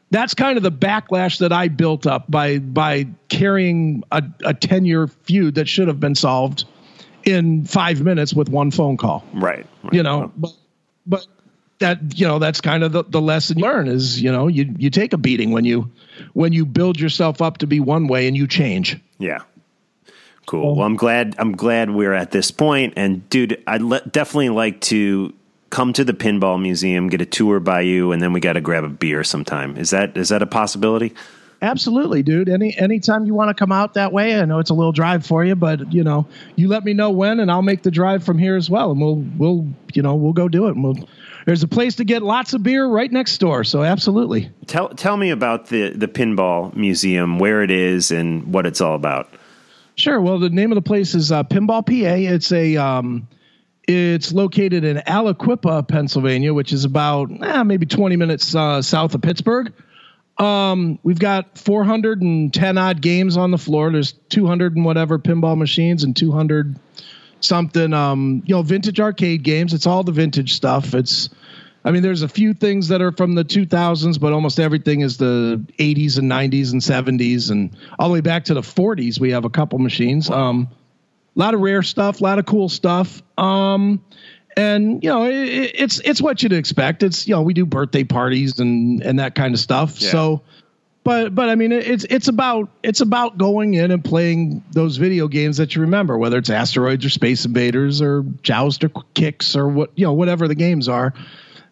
[0.10, 4.86] that's kind of the backlash that I built up by by carrying a, a 10
[4.86, 6.66] year feud that should have been solved
[7.24, 9.26] in five minutes with one phone call.
[9.34, 9.66] Right.
[9.84, 9.94] right.
[9.94, 10.52] You know, but
[11.06, 11.26] but
[11.80, 14.74] that you know that's kind of the, the lesson you learn is you know you
[14.78, 15.92] you take a beating when you
[16.34, 19.00] when you build yourself up to be one way and you change.
[19.18, 19.40] Yeah.
[20.46, 20.72] Cool.
[20.72, 22.94] Um, well, I'm glad I'm glad we're at this point.
[22.98, 25.34] And dude, I'd le- definitely like to
[25.72, 28.62] come to the pinball museum, get a tour by you, and then we got to
[28.62, 29.78] grab a beer sometime.
[29.78, 31.16] Is that is that a possibility?
[31.64, 32.50] Absolutely, dude.
[32.50, 35.26] Any anytime you want to come out that way, I know it's a little drive
[35.26, 38.24] for you, but you know, you let me know when, and I'll make the drive
[38.24, 40.76] from here as well, and we'll we'll you know we'll go do it.
[40.76, 41.08] And we'll
[41.46, 44.52] there's a place to get lots of beer right next door, so absolutely.
[44.68, 48.96] Tell tell me about the the pinball museum, where it is, and what it's all
[48.96, 49.30] about.
[49.96, 50.20] Sure.
[50.20, 52.34] Well, the name of the place is uh, Pinball PA.
[52.34, 53.28] It's a um,
[53.88, 59.22] it's located in Aliquippa, Pennsylvania, which is about eh, maybe 20 minutes uh, south of
[59.22, 59.74] Pittsburgh.
[60.38, 63.92] Um, we've got 410 odd games on the floor.
[63.92, 66.80] There's 200 and whatever pinball machines and 200
[67.42, 69.74] something, um, you know, vintage arcade games.
[69.74, 70.94] It's all the vintage stuff.
[70.94, 71.30] It's,
[71.84, 75.18] I mean, there's a few things that are from the 2000s, but almost everything is
[75.18, 79.20] the 80s and 90s and 70s and all the way back to the 40s.
[79.20, 80.30] We have a couple machines.
[80.30, 80.70] Um,
[81.36, 83.22] a lot of rare stuff, a lot of cool stuff.
[83.38, 84.04] Um,
[84.58, 87.04] and you know, it, it's it's what you'd expect.
[87.04, 90.02] It's you know, we do birthday parties and and that kind of stuff.
[90.02, 90.12] Yeah.
[90.12, 90.42] So,
[91.04, 95.28] but but I mean, it's it's about it's about going in and playing those video
[95.28, 99.68] games that you remember, whether it's Asteroids or Space Invaders or Joust or Qix or
[99.68, 101.14] what you know, whatever the games are.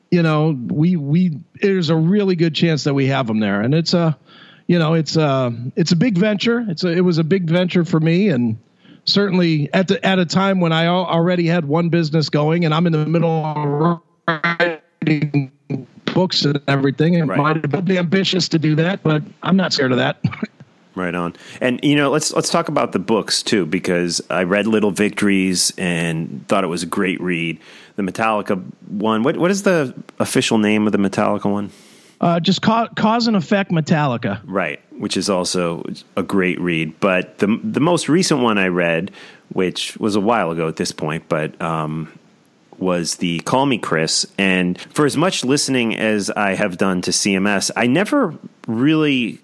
[0.10, 3.76] You know, we we there's a really good chance that we have them there, and
[3.76, 4.17] it's a,
[4.65, 6.65] you know, it's a it's a big venture.
[6.67, 8.58] It's a it was a big venture for me, and
[9.05, 12.85] certainly at the at a time when I already had one business going, and I'm
[12.88, 15.51] in the middle of writing
[16.13, 17.13] books and everything.
[17.15, 17.38] It Right.
[17.38, 20.23] might have been ambitious to do that, but I'm not scared of that.
[20.95, 21.35] Right on.
[21.62, 25.71] And you know, let's let's talk about the books too, because I read Little Victories
[25.77, 27.57] and thought it was a great read.
[27.95, 29.23] The Metallica one.
[29.23, 31.69] What what is the official name of the Metallica one?
[32.21, 34.41] Uh, just ca- cause and effect Metallica.
[34.45, 35.84] Right, which is also
[36.15, 36.99] a great read.
[36.99, 39.12] But the the most recent one I read,
[39.53, 42.12] which was a while ago at this point, but um,
[42.77, 44.25] was the Call Me Chris.
[44.38, 48.36] And for as much listening as I have done to CMS, I never
[48.67, 49.39] really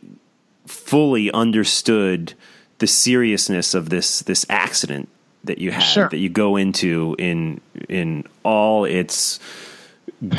[0.66, 2.34] fully understood
[2.80, 5.08] the seriousness of this this accident
[5.46, 6.10] that you had Sure.
[6.10, 9.40] that you go into in in all its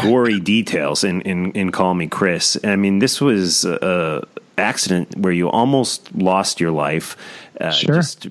[0.01, 2.57] gory details in, in, in Call Me Chris.
[2.65, 4.27] I mean, this was a,
[4.59, 7.17] accident where you almost lost your life.
[7.61, 7.97] Uh, Sure.
[7.97, 8.29] Just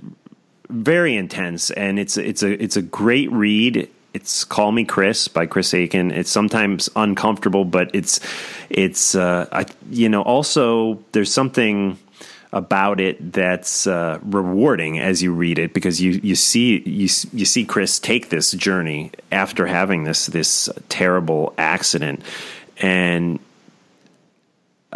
[0.70, 3.90] very intense, and it's it's a it's a great read.
[4.14, 6.12] It's Call Me Chris by Chris Akin.
[6.12, 8.20] It's sometimes uncomfortable, but it's
[8.70, 11.98] it's uh, I you know also there's something
[12.56, 17.46] about it that's uh, rewarding as you read it because you you see you you
[17.46, 22.22] see Chris take this journey after having this this terrible accident
[22.78, 23.40] and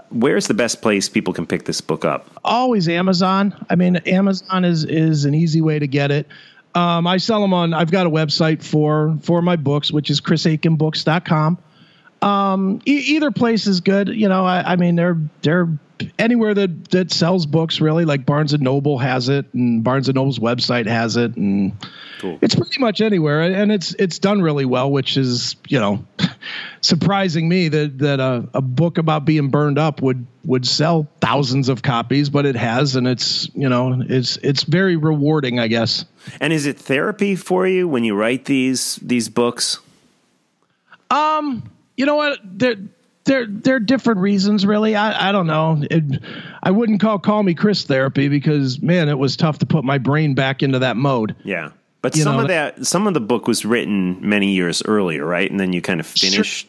[0.10, 3.54] where's the best place people can pick this book up always Amazon.
[3.69, 6.28] I mean, Amazon is is an easy way to get it.
[6.76, 7.74] Um, I sell them on.
[7.74, 11.58] I've got a website for for my books, which is chrisakinbooks.com.
[12.22, 14.10] Um, e- either place is good.
[14.10, 15.70] You know, I, I mean, they're they're
[16.17, 18.06] anywhere that that sells books really.
[18.06, 21.74] Like Barnes and Noble has it, and Barnes and Noble's website has it, and
[22.42, 23.42] it's pretty much anywhere.
[23.42, 26.06] And it's it's done really well, which is you know
[26.82, 31.70] surprising me that that a, a book about being burned up would would sell thousands
[31.70, 36.04] of copies, but it has, and it's you know it's it's very rewarding, I guess.
[36.42, 39.80] and is it therapy for you when you write these these books
[41.12, 41.63] Um,
[42.00, 42.39] you know what?
[42.43, 42.75] There,
[43.25, 44.95] there, there are different reasons, really.
[44.95, 45.83] I, I don't know.
[45.91, 46.23] It,
[46.63, 49.97] I wouldn't call call me Chris therapy because man, it was tough to put my
[49.97, 51.35] brain back into that mode.
[51.43, 51.71] yeah
[52.02, 55.25] but You some know, of that some of the book was written many years earlier
[55.25, 56.67] right and then you kind of finished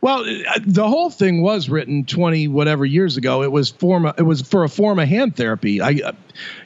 [0.00, 3.42] Well, uh, the whole thing was written twenty whatever years ago.
[3.42, 4.06] It was form.
[4.06, 5.80] It was for a form of hand therapy.
[5.80, 6.12] I, uh,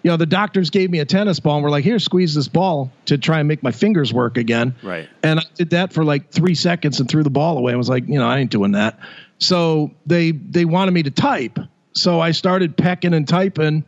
[0.03, 2.49] you know, the doctors gave me a tennis ball and were like, "Here, squeeze this
[2.49, 5.09] ball to try and make my fingers work again." Right.
[5.23, 7.73] And I did that for like three seconds and threw the ball away.
[7.73, 8.99] I was like, you know, I ain't doing that.
[9.39, 11.59] So they they wanted me to type.
[11.93, 13.85] So I started pecking and typing,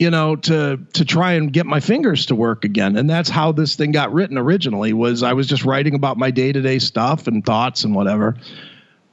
[0.00, 2.96] you know, to to try and get my fingers to work again.
[2.96, 4.94] And that's how this thing got written originally.
[4.94, 8.36] Was I was just writing about my day to day stuff and thoughts and whatever.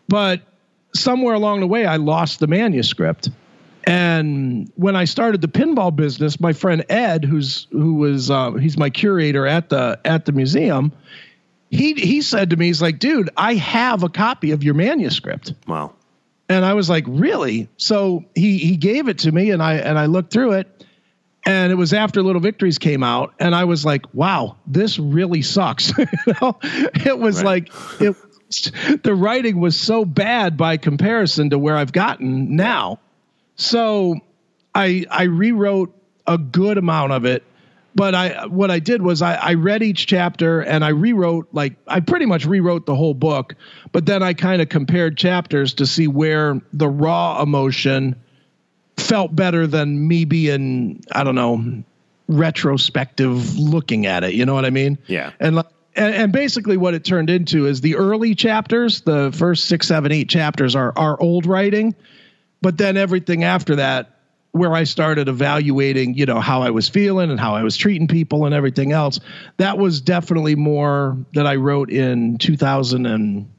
[0.08, 0.42] But
[0.96, 3.30] somewhere along the way, I lost the manuscript.
[3.84, 8.78] And when I started the pinball business, my friend Ed, who's who was uh, he's
[8.78, 10.94] my curator at the at the museum,
[11.70, 15.54] he he said to me, he's like, dude, I have a copy of your manuscript.
[15.68, 15.94] wow
[16.48, 17.68] And I was like, really?
[17.76, 20.77] So he he gave it to me, and I and I looked through it,
[21.48, 25.42] and it was after Little Victories came out, and I was like, wow, this really
[25.42, 25.98] sucks.
[25.98, 26.06] you
[26.42, 26.60] know?
[26.62, 27.68] It was Right.
[27.72, 28.16] like it.
[29.04, 33.00] The writing was so bad by comparison to where I've gotten now.
[33.56, 34.16] So
[34.76, 35.94] I I rewrote
[36.26, 37.44] a good amount of it,
[37.96, 41.76] but I what I did was I, I read each chapter and I rewrote like
[41.88, 43.56] I pretty much rewrote the whole book,
[43.92, 48.16] but then I kind of compared chapters to see where the raw emotion
[48.98, 51.84] felt better than me being I don't know
[52.28, 54.34] retrospective looking at it.
[54.34, 54.98] You know what I mean?
[55.08, 55.32] Yeah.
[55.40, 55.68] And like.
[55.96, 60.12] And, and basically, what it turned into is the early chapters, the first six, seven,
[60.12, 61.96] eight chapters are are old writing,
[62.62, 64.14] but then everything after that
[64.52, 68.08] where i started evaluating you know how i was feeling and how i was treating
[68.08, 69.20] people and everything else
[69.58, 73.50] that was definitely more that i wrote in 2000 and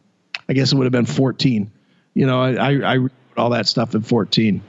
[0.49, 1.71] i guess it would have been 14
[2.15, 4.63] you know i i, I wrote all that stuff in 14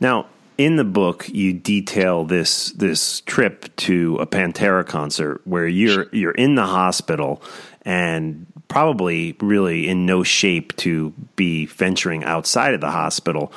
[0.00, 0.26] Now,
[0.56, 6.32] in the book, you detail this this trip to a Pantera concert where you're you're
[6.32, 7.40] in the hospital
[7.82, 13.52] and probably really in no shape to be venturing outside of the hospital,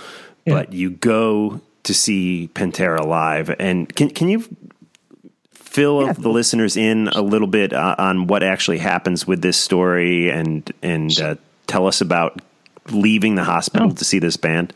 [0.46, 3.50] but you go to see Pantera live.
[3.60, 4.46] And can can you
[5.54, 10.30] fill the listeners in a little bit uh, on what actually happens with this story
[10.30, 12.42] and and uh, tell us about
[12.90, 13.94] leaving the hospital Oh.
[13.94, 14.74] to see this band?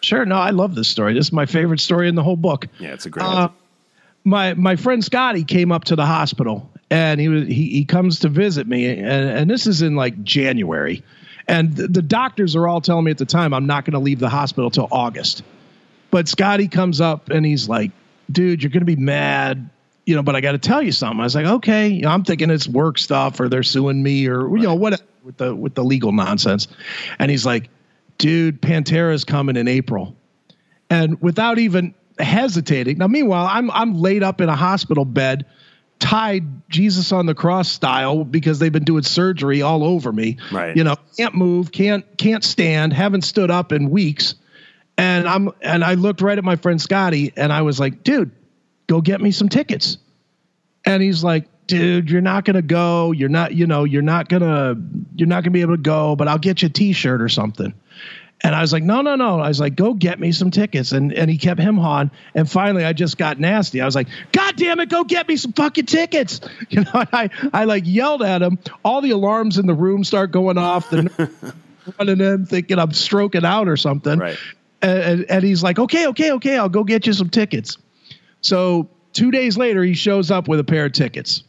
[0.00, 2.66] Sure no i love this story this is my favorite story in the whole book
[2.78, 3.24] Yeah, it's a great.
[3.24, 3.48] Uh,
[4.24, 8.20] my my friend Scotty came up to the hospital and he was he, he comes
[8.20, 11.02] to visit me and, and this is in like January
[11.48, 13.98] and the, the doctors are all telling me at the time I'm not going to
[13.98, 15.42] leave the hospital till August.
[16.10, 17.90] But Scotty comes up and he's like,
[18.30, 19.68] "Dude, you're going to be mad,
[20.06, 22.10] you know, but I got to tell you something." I was like, "Okay." You know,
[22.10, 25.54] I'm thinking it's work stuff or they're suing me or you know what with the
[25.54, 26.68] with the legal nonsense.
[27.18, 27.70] And he's like,
[28.18, 30.14] "Dude, Pantera's coming in April."
[30.90, 32.98] and without even hesitating.
[32.98, 35.46] Now, meanwhile, I'm I'm laid up in a hospital bed,
[35.98, 40.38] tied Jesus on the cross style because they've been doing surgery all over me.
[40.50, 40.76] Right.
[40.76, 44.34] You know, can't move, can't can't stand, haven't stood up in weeks.
[44.96, 48.32] And I'm and I looked right at my friend Scotty and I was like, dude,
[48.88, 49.98] go get me some tickets.
[50.84, 53.12] And he's like, dude, you're not gonna go.
[53.12, 54.74] You're not, you know, you're not gonna
[55.14, 57.74] you're not gonna be able to go, but I'll get you a t-shirt or something.
[58.40, 59.40] And I was like, no, no, no.
[59.40, 60.92] I was like, go get me some tickets.
[60.92, 62.10] And and he kept him on.
[62.34, 63.80] And finally I just got nasty.
[63.80, 66.40] I was like, God damn it, go get me some fucking tickets.
[66.70, 68.58] You know, I I like yelled at him.
[68.84, 70.90] All the alarms in the room start going off.
[70.90, 71.30] The
[71.98, 74.18] running in thinking I'm stroking out or something.
[74.18, 74.38] Right.
[74.82, 77.78] And, and, and he's like, okay, okay, okay, I'll go get you some tickets.
[78.40, 81.42] So two days later, he shows up with a pair of tickets,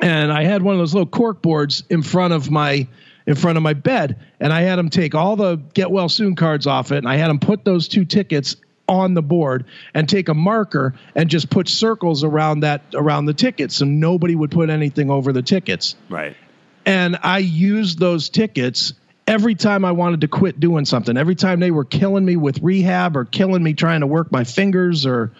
[0.00, 2.86] and I had one of those little cork boards in front of my
[3.26, 6.34] in front of my bed, and I had him take all the get well soon
[6.36, 8.56] cards off it, and I had him put those two tickets
[8.86, 9.64] on the board
[9.94, 14.34] and take a marker and just put circles around that around the tickets so nobody
[14.34, 16.36] would put anything over the tickets Right.
[16.84, 18.92] and I used those tickets
[19.26, 21.16] every time I wanted to quit doing something.
[21.16, 24.44] Every time they were killing me with rehab or killing me trying to work my
[24.44, 25.32] fingers or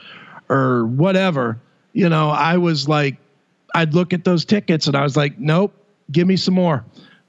[0.49, 1.59] or whatever,
[1.93, 3.18] you know, I was like
[3.74, 5.74] I'd look at those tickets and I was like, nope,
[6.11, 6.82] give me some more.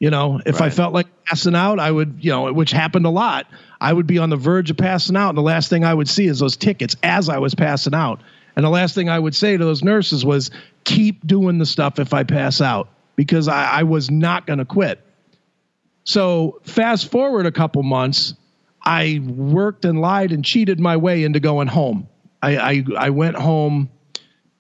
[0.05, 3.09] You know, if I felt like passing out, I would, you know, which happened a
[3.09, 3.47] lot.
[3.81, 6.07] I would be on the verge of passing out, and the last thing I would
[6.07, 8.21] see is those tickets as I was passing out.
[8.55, 10.51] And the last thing I would say to those nurses was,
[10.83, 14.65] keep doing the stuff if I pass out, because I, I was not going to
[14.65, 15.01] quit.
[16.03, 18.35] So fast forward a couple months,
[18.83, 22.07] I worked and lied and cheated my way into going home.
[22.43, 23.89] I, I, I went home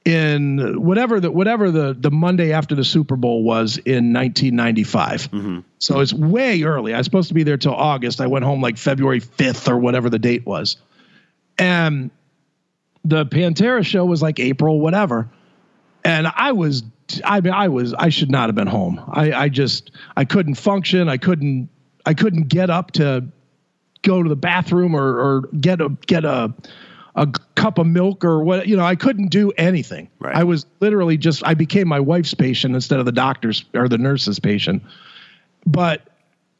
[0.05, 5.31] in whatever the whatever the the Monday after the Super Bowl was in 1995.
[5.31, 5.59] Mm-hmm.
[5.79, 6.93] So it's way early.
[6.93, 8.21] I was supposed to be there till August.
[8.21, 10.77] I went home like February 5th or whatever the date was.
[11.57, 12.11] And
[13.03, 15.29] the Pantera show was like April whatever.
[16.03, 16.83] And I was
[17.23, 19.03] I mean I was I should not have been home.
[19.11, 21.09] I I just I couldn't function.
[21.09, 21.69] I couldn't
[22.05, 23.25] I couldn't get up to
[24.03, 26.53] go to the bathroom or or get a get a
[27.15, 30.09] a cup of milk or what you know I couldn't do anything.
[30.19, 30.35] Right.
[30.35, 33.97] I was literally just I became my wife's patient instead of the doctor's or the
[33.97, 34.83] nurse's patient.
[35.65, 36.01] But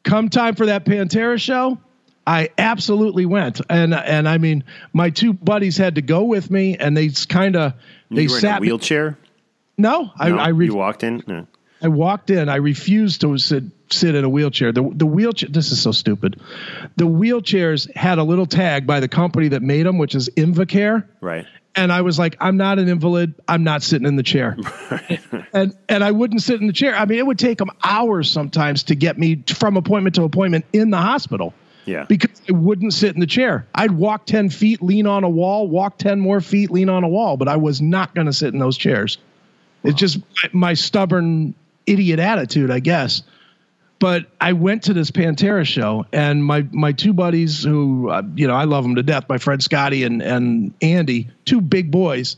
[0.02, 1.78] come time for that Pantera show,
[2.26, 3.60] I absolutely went.
[3.68, 7.56] And and I mean, my two buddies had to go with me and they kind
[7.56, 7.74] of
[8.10, 9.18] they were in a sat me- wheelchair.
[9.78, 11.22] No, i i re- you walked in.
[11.26, 11.46] No.
[11.82, 12.48] I walked in.
[12.48, 14.72] I refused to sit sit in a wheelchair.
[14.72, 15.48] The the wheelchair.
[15.50, 16.40] This is so stupid.
[16.96, 21.04] The wheelchairs had a little tag by the company that made them, which is Invacare.
[21.20, 21.46] Right.
[21.78, 23.34] And I was like, I'm not an invalid.
[23.46, 24.56] I'm not sitting in the chair.
[25.52, 26.94] and and I wouldn't sit in the chair.
[26.94, 30.64] I mean, it would take them hours sometimes to get me from appointment to appointment
[30.72, 31.52] in the hospital
[31.84, 32.04] Yeah.
[32.08, 33.66] Because I wouldn't sit in the chair.
[33.74, 37.08] I'd walk 10 feet, lean on a wall, walk 10 more feet, lean on a
[37.08, 39.18] wall, but I was not going to sit in those chairs.
[39.84, 41.54] It's just my, my stubborn
[41.86, 43.22] idiot attitude, I guess.
[43.98, 48.46] But I went to this Pantera show, and my my two buddies, who uh, you
[48.46, 52.36] know I love them to death, my friend Scotty and and Andy, two big boys.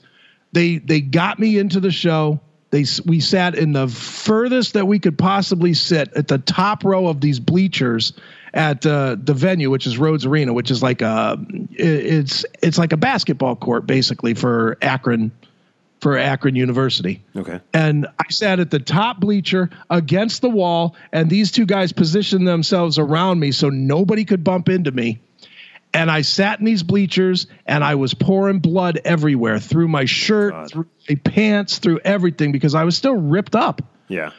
[0.53, 2.41] They they got me into the show.
[2.71, 7.09] They we sat in the furthest that we could possibly sit at the top row
[7.09, 8.13] of these bleachers
[8.55, 11.39] at uh, the venue, which is Rhodes Arena, which is like a
[11.71, 15.33] it's it's like a basketball court basically for Akron
[16.01, 17.61] for Akron University Okay.
[17.75, 22.47] and I sat at the top bleacher against the wall, and these two guys positioned
[22.47, 25.21] themselves around me so nobody could bump into me.
[25.95, 30.53] And I sat in these bleachers, and I was pouring blood everywhere through my shirt,
[30.53, 30.71] God.
[30.71, 34.31] through my pants, through everything because I was still ripped up Yeah.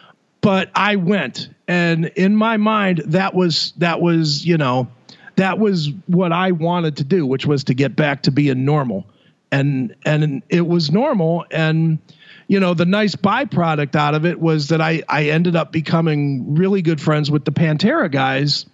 [0.41, 4.88] but I went and in my mind that was that was you know
[5.36, 9.05] that was what I wanted to do which was to get back to being normal
[9.52, 12.00] and and it was normal and
[12.47, 16.56] you know the nice byproduct out of it was that I I ended up becoming
[16.56, 18.66] really good friends with the Pantera guys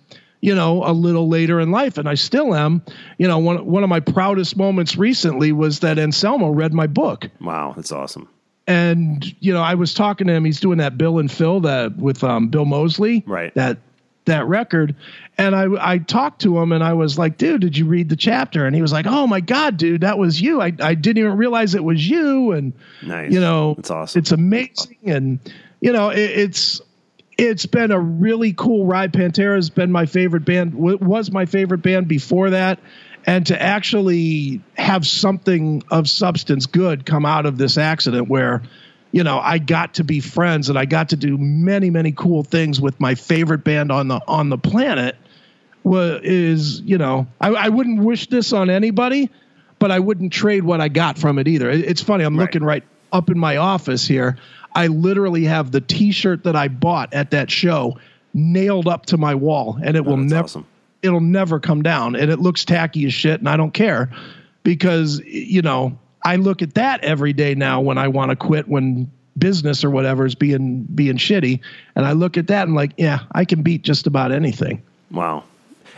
[0.42, 2.82] you know a little later in life and I still am
[3.18, 7.30] you know one one of my proudest moments recently was that Anselmo read my book
[7.42, 7.74] Wow.
[7.76, 8.28] That's awesome.
[8.68, 10.44] and you know, I was talking to him.
[10.46, 13.54] He's doing that Bill and Phil that with um, Bill Moseley, Right.
[13.56, 13.78] That
[14.26, 14.96] that record.
[15.38, 18.16] And I I talked to him, and I was like, "Dude, did you read the
[18.16, 20.62] chapter?" And he was like, "Oh my god, dude, that was you.
[20.62, 22.74] I I didn't even realize it was you." And
[23.04, 23.32] Nice.
[23.32, 24.20] you know, it's awesome.
[24.20, 25.40] It's amazing, and
[25.82, 26.82] you know, it, it's
[27.38, 29.12] it's been a really cool ride.
[29.12, 30.72] Pantera's been my favorite band.
[30.72, 32.80] W- was my favorite band before that,
[33.26, 38.62] and to actually have something of substance good come out of this accident, where
[39.16, 42.44] you know I got to be friends and I got to do many many cool
[42.44, 45.16] things with my favorite band on the on the planet.
[45.86, 49.30] Was is you know I, I wouldn't wish this on anybody,
[49.80, 51.70] but I wouldn't trade what I got from it either.
[51.70, 52.26] It- It's funny.
[52.26, 52.42] I'm Right.
[52.44, 54.36] looking right up in my office here.
[54.74, 57.98] I literally have the T-shirt that I bought at that show
[58.34, 60.66] nailed up to my wall, and it oh, will never awesome.
[61.02, 64.10] it'll never come down, and it looks tacky as shit, and I don't care
[64.64, 68.68] because you know I look at that every day now when I want to quit
[68.68, 71.62] when business or whatever is being being shitty,
[71.96, 74.82] and I look at that and like, yeah, I can beat just about anything.
[75.12, 75.44] Wow.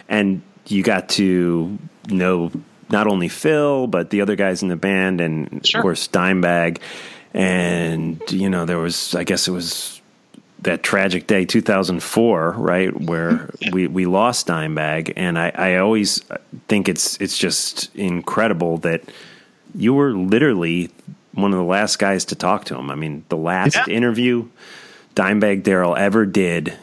[0.09, 1.77] And you got to
[2.09, 2.51] know
[2.89, 5.79] not only Phil, but the other guys in the band and Sure.
[5.79, 6.79] of course Dimebag.
[7.33, 10.01] And, you know, there was, I guess it was
[10.61, 12.99] that tragic day, 2004, right?
[13.01, 15.13] Where we, we lost Dimebag.
[15.15, 16.21] And I, I always
[16.67, 19.03] think it's, it's just incredible that
[19.77, 20.89] you were literally
[21.33, 22.89] one of the last guys to talk to him.
[22.91, 23.85] I mean, the last Yeah.
[23.87, 24.47] interview
[25.15, 26.73] Dimebag Daryl ever did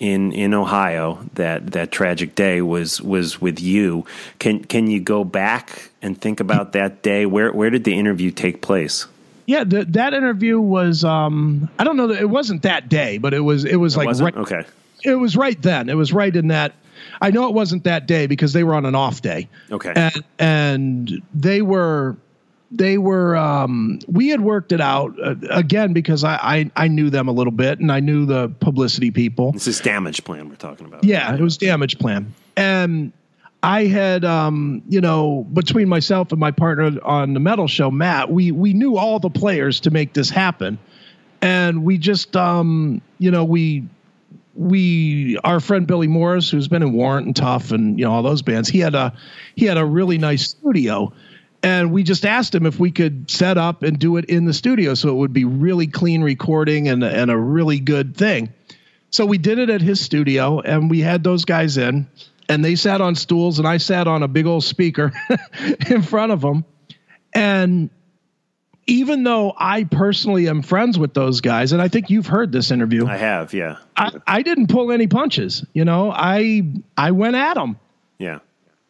[0.00, 4.04] in in Ohio that that tragic day was was with you.
[4.38, 7.24] Can can you go back and think about that day?
[7.26, 9.06] Where where did the interview take place?
[9.46, 13.32] Yeah, the, that interview was um I don't know that it wasn't that day, but
[13.34, 14.24] it was it was like Was it?
[14.24, 14.62] right, Okay.
[15.04, 15.88] it was right then.
[15.88, 16.72] It was right in that.
[17.20, 19.48] I know it wasn't that day because they were on an off day.
[19.70, 19.92] Okay.
[19.94, 22.16] And and they were
[22.70, 27.10] they were um we had worked it out uh, again because I, I I knew
[27.10, 29.52] them a little bit and I knew the publicity people.
[29.52, 31.04] This is damage plan we're talking about.
[31.04, 32.34] Yeah, it was damage plan.
[32.56, 33.12] And
[33.62, 38.30] I had um, you know, between myself and my partner on the metal show, Matt,
[38.30, 40.78] we we knew all the players to make this happen.
[41.42, 43.84] And we just um, you know, we
[44.54, 48.22] we our friend Billy Morris, who's been in Warrant and Tough and you know all
[48.22, 49.14] those bands, he had a
[49.54, 51.12] he had a really nice studio.
[51.64, 54.52] And we just asked him if we could set up and do it in the
[54.52, 58.52] studio so it would be really clean recording and and a really good thing.
[59.10, 62.08] So we did it at his studio and we had those guys in
[62.48, 65.12] and they sat on stools and I sat on a big old speaker
[65.88, 66.64] in front of them.
[67.34, 67.90] And
[68.86, 72.70] even though I personally am friends with those guys, and I think you've heard this
[72.70, 73.76] interview, I have, yeah.
[73.96, 75.64] I, I didn't pull any punches.
[75.72, 76.62] You know, I
[76.96, 77.78] I went at them
[78.18, 78.40] Yeah.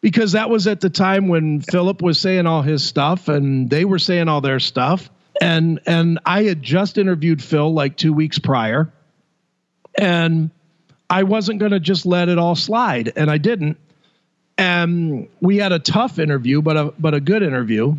[0.01, 3.85] because that was at the time when Philip was saying all his stuff and they
[3.85, 5.09] were saying all their stuff.
[5.41, 8.91] And and I had just interviewed Phil like two weeks prior.
[9.97, 10.49] And
[11.09, 13.13] I wasn't gonna just let it all slide.
[13.15, 13.77] And I didn't.
[14.57, 17.95] And we had a tough interview, but a but a good interview.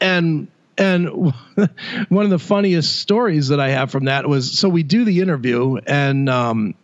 [0.00, 0.48] And
[0.82, 1.08] and
[2.08, 5.20] one of the funniest stories that I have from that was so we do the
[5.20, 6.74] interview and um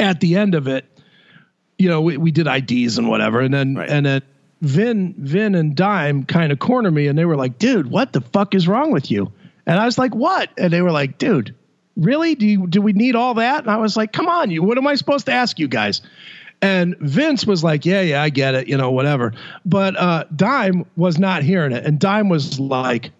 [0.00, 0.86] at the end of it,
[1.78, 3.88] you know, we, we did IDs and whatever, and then Right.
[3.90, 4.22] and then
[4.62, 8.20] Vin Vin and Dime kind of corner me, and they were like, "Dude, what the
[8.20, 9.32] fuck is wrong with you?"
[9.66, 11.54] And I was like, "What?" And they were like, "Dude,
[11.96, 12.34] really?
[12.36, 14.62] Do you do we need all that?" And I was like, "Come on, you.
[14.62, 16.00] What am I supposed to ask you guys?"
[16.62, 19.32] And Vince was like, "Yeah, yeah, I get it, you know, whatever."
[19.66, 23.10] But uh, Dime was not hearing it, and Dime was like,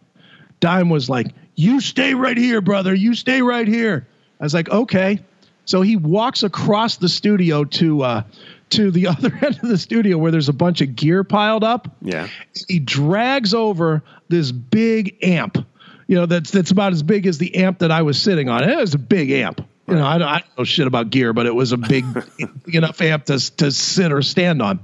[0.60, 1.26] Dime was like,
[1.56, 2.94] "You stay right here, brother.
[2.94, 4.06] You stay right here."
[4.40, 5.20] I was like, "Okay."
[5.64, 8.22] So he walks across the studio to uh,
[8.70, 11.88] to the other end of the studio where there's a bunch of gear piled up.
[12.00, 12.28] Yeah.
[12.68, 15.58] He drags over this big amp,
[16.06, 18.68] you know, that's that's about as big as the amp that I was sitting on.
[18.68, 19.66] It was a big amp.
[19.88, 22.04] You know, I don't, I don't know shit about gear, but it was a big,
[22.64, 24.80] big enough amp to to sit or stand on.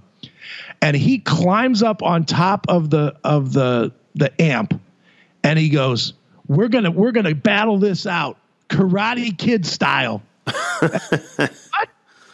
[0.80, 4.80] And he climbs up on top of the of the the amp,
[5.42, 6.14] and he goes,
[6.46, 8.38] "We're gonna we're gonna battle this out,
[8.68, 10.22] Karate Kid style."
[10.80, 11.50] and,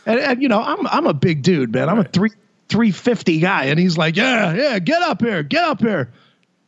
[0.07, 1.89] and you know, I'm I'm a big dude, man.
[1.89, 2.31] I'm a three
[2.69, 6.13] three fifty guy, and he's like, "Yeah, yeah, get up here, get up here."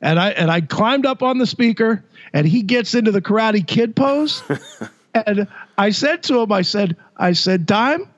[0.00, 3.66] And I and I climbed up on the speaker, and he gets into the Karate
[3.66, 4.42] Kid pose.
[5.26, 5.48] and
[5.78, 8.08] I said to him, I said, I said, Dime,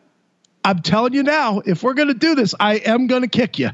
[0.64, 3.70] I'm telling you now, if we're gonna do this, I am gonna kick you.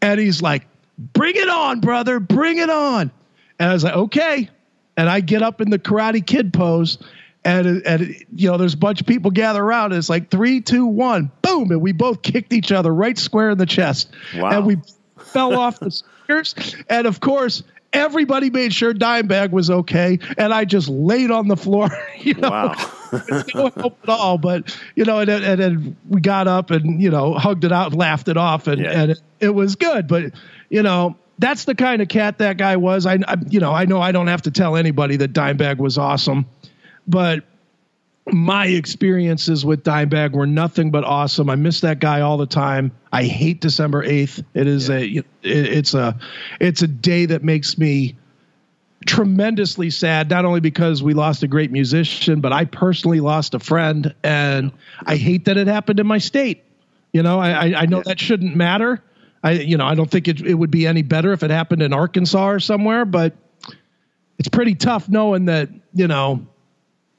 [0.00, 0.66] And he's like,
[0.98, 3.10] Bring it on, brother, bring it on.
[3.58, 4.48] And I was like, okay.
[4.96, 6.98] And I get up in the Karate Kid pose,
[7.44, 9.92] and and you know, there's a bunch of people gather around.
[9.92, 13.50] And it's like three, two, one, boom, and we both kicked each other right square
[13.50, 14.10] in the chest.
[14.36, 14.50] Wow.
[14.50, 14.76] And we
[15.18, 16.76] fell off the stairs.
[16.88, 17.64] And of course,
[17.94, 21.88] everybody made sure Dimebag was okay, and I just laid on the floor.
[22.24, 22.74] You know, Wow.
[23.54, 24.38] no help at all.
[24.38, 27.88] But you know, and, then- and we got up and you know hugged it out,
[27.92, 28.90] and laughed it off, and Yeah.
[28.92, 30.08] and it, it was good.
[30.08, 30.32] But
[30.70, 33.04] you know, that's the kind of cat that guy was.
[33.06, 35.98] I, I you know I know I don't have to tell anybody that Dimebag was
[35.98, 36.46] awesome,
[37.06, 37.44] but
[38.32, 41.50] my experiences with Dimebag were nothing but awesome.
[41.50, 42.92] I miss that guy all the time.
[43.12, 44.42] I hate December eighth.
[44.54, 46.18] It is a it, it's a
[46.58, 48.16] it's a day that makes me
[49.06, 50.30] tremendously sad.
[50.30, 54.72] Not only because we lost a great musician, but I personally lost a friend, and
[55.04, 56.64] I hate that it happened in my state.
[57.12, 59.02] You know, I I, I know that shouldn't matter.
[59.42, 61.82] I you know I don't think it it would be any better if it happened
[61.82, 63.34] in Arkansas or somewhere, but
[64.38, 66.46] it's pretty tough knowing that you know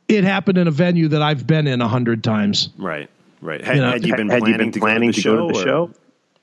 [0.08, 2.70] it happened in a venue that I've been in a hundred times.
[2.78, 3.10] Right.
[3.42, 3.64] Right.
[3.64, 5.22] Had, You know, had you been had planning, you been to, planning go to go
[5.22, 5.48] show?
[5.48, 5.92] to the show?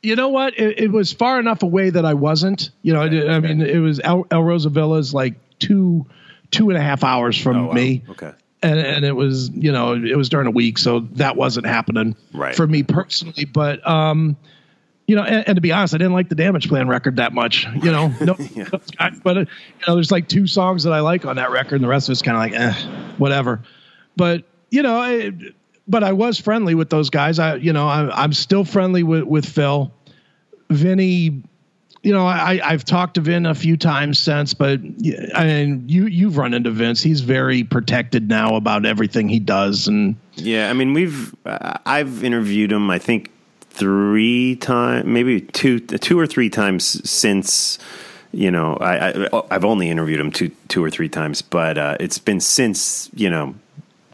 [0.02, 0.58] You know what?
[0.58, 2.70] It, it was far enough away that I wasn't.
[2.82, 6.06] You know, I mean, it was El, Alrosa Villa's like two
[6.50, 7.72] two and a half hours from Oh, wow.
[7.72, 8.02] me.
[8.10, 8.32] Okay.
[8.62, 12.16] and and it was you know it was during a week, so that wasn't happening
[12.32, 12.54] Right.
[12.54, 13.44] for me personally.
[13.44, 14.36] But um,
[15.12, 17.34] you know, and, and to be honest, I didn't like the Damage Plan record that
[17.34, 17.66] much.
[17.82, 18.34] You know, no,
[19.22, 19.46] but uh, you
[19.86, 22.12] know, there's like two songs that I like on that record, and the rest of
[22.12, 23.60] it's kind of like eh, whatever.
[24.16, 25.32] But you know, I,
[25.86, 27.38] but I was friendly with those guys.
[27.38, 29.92] I you know I, I'm still friendly with with Phil,
[30.70, 31.42] Vinny
[32.02, 34.80] you know, I, I've talked to Vin a few times since, but
[35.34, 37.00] I mean, you you've run into Vince.
[37.00, 42.24] He's very protected now about everything he does, and Yeah, I mean, we've uh, I've
[42.24, 42.90] interviewed him.
[42.90, 43.30] I think
[43.72, 47.78] three times, maybe two, two or three times since.
[48.34, 51.96] You know, I, I I've only interviewed him two two or three times, but uh,
[52.00, 53.54] it's been since you know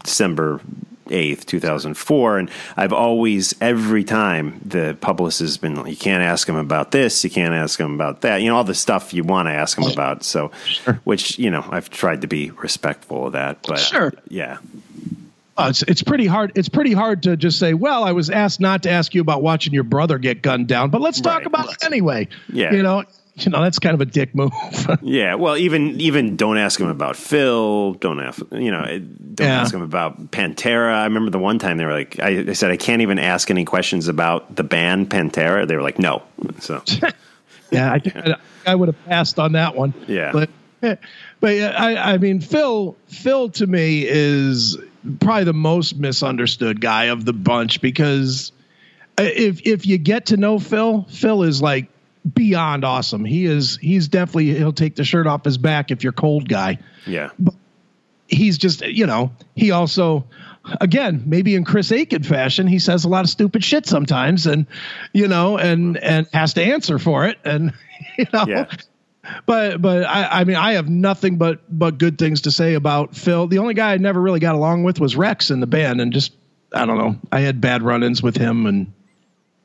[0.03, 0.61] December.
[1.07, 6.47] 8th 2004 and i've always every time the publicist has been like you can't ask
[6.47, 9.23] him about this you can't ask him about that you know all the stuff you
[9.23, 10.51] want to ask him about so
[11.05, 14.13] which you know i've tried to be respectful of that but Sure.
[14.27, 14.59] yeah
[15.67, 16.53] it's it's pretty hard.
[16.55, 19.41] It's pretty hard to just say, "Well, I was asked not to ask you about
[19.41, 21.45] watching your brother get gunned down, but let's talk Right.
[21.47, 22.73] about it anyway." Yeah.
[22.73, 23.03] you know,
[23.35, 24.51] you know that's kind of a dick move.
[25.01, 27.93] Yeah, well, even even don't ask him about Phil.
[27.93, 28.85] Don't ask you know.
[28.85, 29.61] Don't Yeah.
[29.61, 30.93] ask him about Pantera.
[30.93, 33.49] I remember the one time they were like, I, I said I can't even ask
[33.51, 35.67] any questions about the band Pantera.
[35.67, 36.23] They were like, no.
[36.59, 36.81] So
[37.71, 38.35] yeah, I, think I,
[38.65, 39.93] I would have passed on that one.
[40.07, 40.31] Yeah.
[40.33, 40.49] but
[41.39, 44.77] but yeah, I, I mean, Phil, Phil to me is
[45.19, 48.51] probably the most misunderstood guy of the bunch because
[49.17, 51.89] if if you get to know Phil, Phil is like
[52.33, 53.25] beyond awesome.
[53.25, 56.79] He is he's definitely he'll take the shirt off his back if you're cold guy.
[57.05, 57.55] yeah, But
[58.27, 60.25] He's just you know he also
[60.79, 64.67] again maybe in Chris Akin fashion he says a lot of stupid shit sometimes and
[65.13, 67.73] you know and and has to answer for it and
[68.19, 68.65] you know yeah,
[69.45, 73.15] but but I, I mean I have nothing but but good things to say about
[73.15, 73.47] Phil.
[73.47, 76.13] The only guy I never really got along with was Rex in the band, and
[76.13, 76.33] just
[76.73, 77.15] I don't know.
[77.31, 78.93] I had bad run-ins with him, and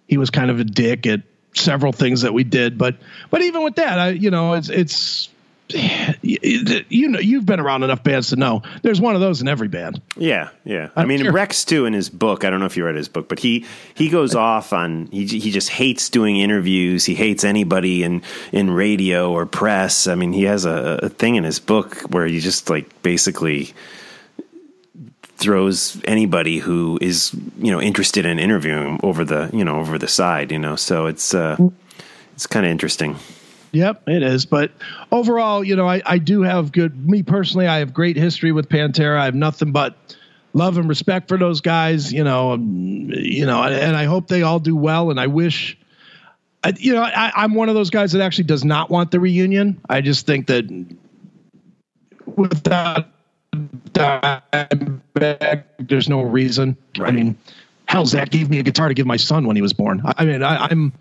[0.07, 1.23] he was kind of a dick at
[1.55, 2.79] several things that we did.
[2.79, 2.97] But
[3.31, 5.29] but even with that, I you know it's it's
[5.71, 9.69] you know you've been around enough bands to know there's one of those in every
[9.69, 10.01] band.
[10.17, 10.91] yeah, yeah.
[10.95, 11.33] I mean, sure.
[11.33, 12.45] Rex too in his book.
[12.45, 15.27] I don't know if you read his book, but he he goes off on he
[15.27, 17.07] he just hates doing interviews.
[17.07, 20.07] He hates anybody in in radio or press.
[20.07, 23.73] I mean, he has a, a thing in his book where he just like basically
[25.37, 29.99] throws anybody who is you know interested in interviewing him over the you know over
[29.99, 30.53] the side.
[30.53, 31.57] You know, so it's uh,
[32.35, 33.17] it's kind of interesting.
[33.75, 34.47] Yep, it is.
[34.47, 34.71] But
[35.11, 38.69] overall, you know, I, I do have good, me personally, I have great history with
[38.69, 39.19] Pantera.
[39.19, 39.97] I have nothing but
[40.53, 44.43] love and respect for those guys, you know, um, you know, and I hope they
[44.43, 45.11] all do well.
[45.11, 45.77] And I wish,
[46.63, 49.19] I, you know, I, I'm one of those guys that actually does not want the
[49.19, 49.81] reunion.
[49.89, 50.65] I just think that
[52.37, 53.09] without
[53.93, 56.77] Dimebag, there's no reason.
[57.01, 57.37] I mean,
[57.87, 60.01] hell, Zach gave me a guitar to give my son when he was born.
[60.05, 60.93] I, I mean, I, I'm,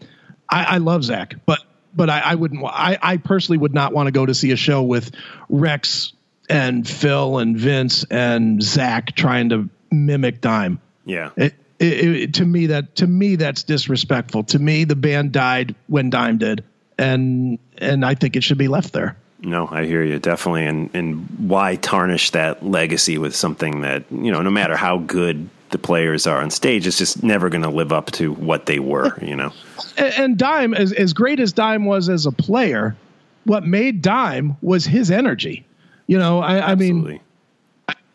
[0.49, 1.59] I, I love Zach, but
[1.95, 2.63] but I, I wouldn't.
[2.65, 5.11] I, I personally would not want to go to see a show with
[5.49, 6.13] Rex
[6.49, 10.79] and Phil and Vince and Zach trying to mimic Dime.
[11.05, 11.31] Yeah.
[11.35, 14.43] It, it, it, to me that to me that's disrespectful.
[14.45, 16.63] To me, the band died when Dime did,
[16.97, 19.17] and and I think it should be left there.
[19.39, 24.31] No, I hear you definitely, and and why tarnish that legacy with something that you
[24.31, 27.69] know, no matter how good the players are on stage, it's just never going to
[27.69, 29.17] live up to what they were.
[29.21, 29.53] You know,
[29.97, 32.95] and, and Dime, as as great as Dime was as a player,
[33.43, 35.65] what made Dime was his energy.
[36.07, 37.19] You know, I, I mean,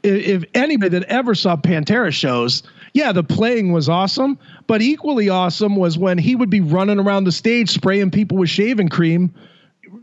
[0.02, 5.76] if anybody that ever saw Pantera shows, yeah, the playing was awesome, but equally awesome
[5.76, 9.34] was when he would be running around the stage spraying people with shaving cream,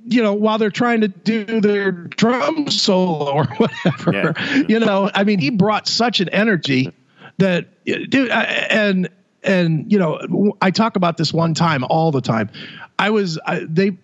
[0.08, 4.12] you know, while they're trying to do their drum solo or whatever.
[4.14, 4.64] Yeah.
[4.68, 6.92] You know, I mean, he brought such an energy
[7.38, 9.10] that, dude, and
[9.44, 12.50] and you know, I talk about this one time all the time.
[12.98, 13.98] I was I, they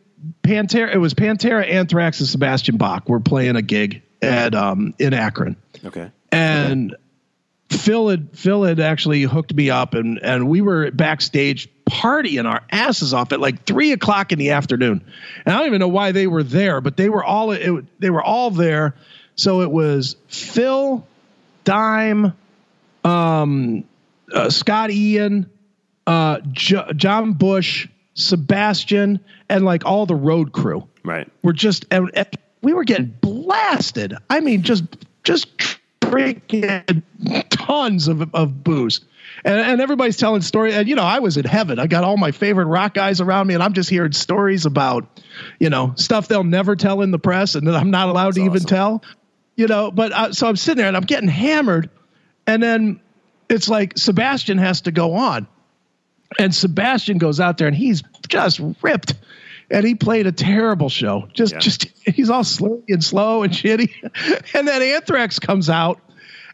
[0.44, 0.94] Pantera.
[0.94, 5.56] It was Pantera, Anthrax, and Sebastian Bach were playing a gig at um in Akron.
[5.84, 6.12] Okay.
[6.32, 6.96] And
[7.70, 12.62] Phil had Phil had actually hooked me up, and and we were backstage partying our
[12.72, 15.04] asses off at like three o'clock in the afternoon.
[15.46, 18.10] And I don't even know why they were there, but they were all it, they
[18.10, 18.96] were all there.
[19.36, 21.08] So it was Phil,
[21.64, 22.34] Dime,
[23.04, 23.84] um,
[24.34, 25.50] uh, Scott Ian,
[26.08, 30.88] uh, J- John Bush, Sebastian, and like all the road crew.
[31.04, 31.30] Right.
[31.44, 32.28] We're just and, and
[32.62, 34.16] we were getting blasted.
[34.30, 34.84] I mean, just
[35.24, 35.48] just
[36.00, 37.04] drinking
[37.50, 39.02] tons of of booze.
[39.44, 40.76] And, and everybody's telling stories.
[40.76, 41.80] And, you know, I was in heaven.
[41.80, 45.22] I got all my favorite rock guys around me, and I'm just hearing stories about,
[45.58, 48.36] you know, stuff they'll never tell in the press and that I'm not allowed That's
[48.36, 48.56] to awesome.
[48.56, 49.04] even tell.
[49.56, 51.90] You know, but uh, so I'm sitting there and I'm getting hammered.
[52.52, 53.00] And then
[53.50, 55.48] it's like Sebastian has to go on.
[56.38, 59.14] And Sebastian goes out there and he's just ripped.
[59.70, 61.30] And he played a terrible show.
[61.34, 61.60] Just, yeah.
[61.60, 63.90] just he's all slurry and slow and shitty.
[64.54, 66.02] And then Anthrax comes out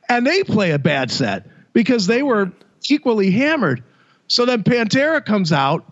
[0.07, 2.51] and they play a bad set because they were
[2.87, 3.83] equally hammered.
[4.27, 5.91] So then Pantera comes out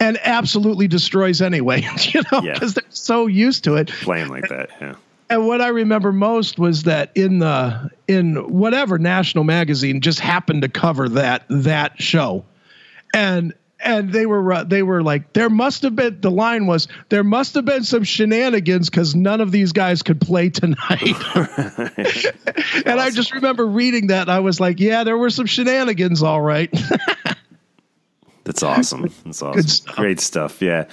[0.00, 2.82] and absolutely destroys anyway, you know, because yeah.
[2.82, 3.88] they're so used to it.
[3.88, 4.94] Playing like that, yeah.
[5.30, 10.62] And what I remember most was that in the in whatever national magazine just happened
[10.62, 12.44] to cover that that show,
[13.14, 13.54] and
[13.84, 17.22] and they were uh, they were like there must have been the line was there
[17.22, 21.14] must have been some shenanigans because none of these guys could play tonight.
[22.74, 22.98] And awesome.
[22.98, 26.40] i just remember reading that and i was like yeah there were some shenanigans all
[26.40, 26.72] right.
[28.44, 29.10] That's awesome.
[29.24, 29.62] That's awesome.
[29.62, 29.96] stuff.
[29.96, 30.86] great stuff yeah.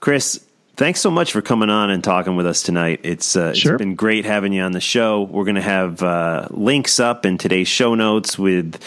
[0.00, 0.44] Chris
[0.76, 3.74] thanks so much for coming on and talking with us tonight it's, uh, sure.
[3.74, 7.24] it's been great having you on the show we're going to have uh, links up
[7.26, 8.80] in today's show notes with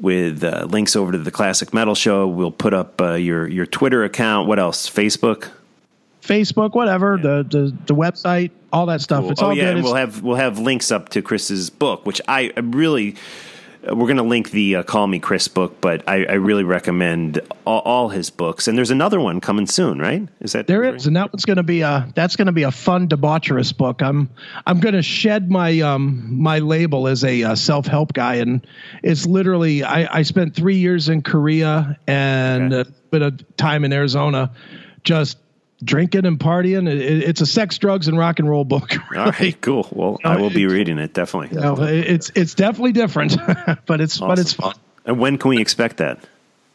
[0.00, 2.26] with uh, links over to the Classic Metal Show.
[2.26, 4.48] We'll put up uh, your your Twitter account.
[4.48, 4.88] What else?
[4.88, 5.50] Facebook.
[6.22, 7.22] Facebook, whatever yeah.
[7.22, 9.22] the, the the website, all that stuff.
[9.22, 9.30] Cool.
[9.32, 9.84] It's oh, all yeah, good.
[9.84, 13.16] we'll have we'll have links up to Chris's book, which I really
[13.88, 17.40] we're going to link the uh, Call Me Chris book, but I, I really recommend
[17.66, 18.66] all, all, his books.
[18.66, 20.26] And there's another one coming soon, right?
[20.40, 22.62] Is that there is, and that one's going to be a that's going to be
[22.62, 24.02] a fun debaucherous book.
[24.02, 24.30] I'm
[24.66, 28.66] I'm going to shed my um my label as a uh, self help guy, and
[29.02, 32.88] it's literally I I spent three years in Korea and okay.
[32.88, 34.52] a bit of time in Arizona,
[35.02, 35.38] just
[35.84, 36.88] drinking and partying.
[36.88, 38.92] It, it's a sex, drugs, and rock and roll book.
[39.10, 39.24] Really.
[39.24, 39.88] All right, cool.
[39.92, 41.56] Well, you know, I will be reading it definitely.
[41.56, 43.36] You know, it's it's definitely different,
[43.86, 44.28] but it's awesome.
[44.28, 44.74] but it's fun.
[45.04, 46.18] And when can we expect that?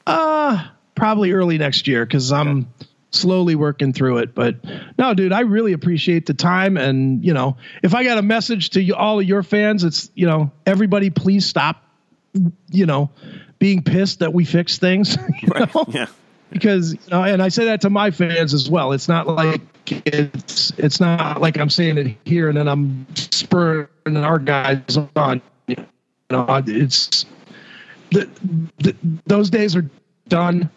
[0.06, 2.74] Uh probably early next year because I'm
[3.12, 4.36] slowly working through it.
[4.36, 4.58] But
[4.98, 6.78] no, dude, I really appreciate the time.
[6.78, 10.12] And you know, if I got a message to you, all of your fans, it's
[10.14, 11.84] you know, everybody, please stop.
[12.70, 13.10] You know,
[13.58, 15.18] being pissed that we fix things.
[15.48, 15.70] Right.
[15.88, 16.06] Yeah
[16.50, 18.92] because you know, and I say that to my fans as well.
[18.92, 23.88] It's not like it's it's not like I'm saying it here and then I'm spurring
[24.08, 25.42] our guys on.
[25.68, 25.78] You
[26.30, 27.26] know, it's
[28.12, 28.30] the,
[28.78, 28.96] the,
[29.26, 29.90] those days are
[30.28, 30.70] done.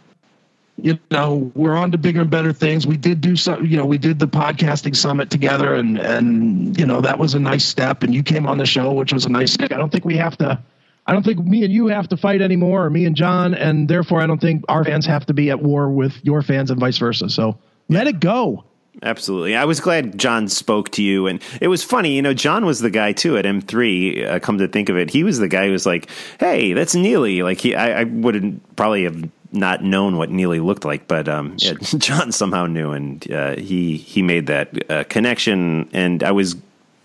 [0.77, 2.87] you know, we're on to bigger and better things.
[2.87, 6.87] We did do some, you know, we did the podcasting summit together, and and you
[6.87, 8.03] know that was a nice step.
[8.03, 9.73] And you came on the show, which was a nice step.
[9.73, 10.59] I don't think we have to.
[11.07, 13.89] I don't think me and you have to fight anymore, or me and John, and
[13.89, 16.79] therefore I don't think our fans have to be at war with your fans and
[16.79, 17.29] vice versa.
[17.29, 18.65] So let it go.
[19.03, 19.57] Absolutely.
[19.57, 21.27] I was glad John spoke to you.
[21.27, 24.27] And it was funny, you know, John was the guy too at M3.
[24.27, 26.95] Uh, come to think of it, he was the guy who was like, hey, that's
[26.95, 27.43] Neely.
[27.43, 31.57] Like, he, I, I wouldn't probably have not known what Neely looked like, but um,
[31.59, 32.93] yeah, John somehow knew.
[32.93, 35.89] And uh, he, he made that uh, connection.
[35.93, 36.57] And I was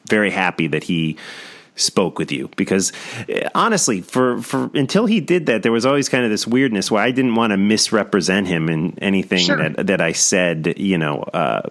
[0.07, 1.17] very happy that he
[1.77, 2.91] spoke with you because
[3.29, 6.91] uh, honestly for for until he did that there was always kind of this weirdness
[6.91, 9.57] where I didn't want to misrepresent him in anything Sure.
[9.69, 11.61] that that I said you know uh,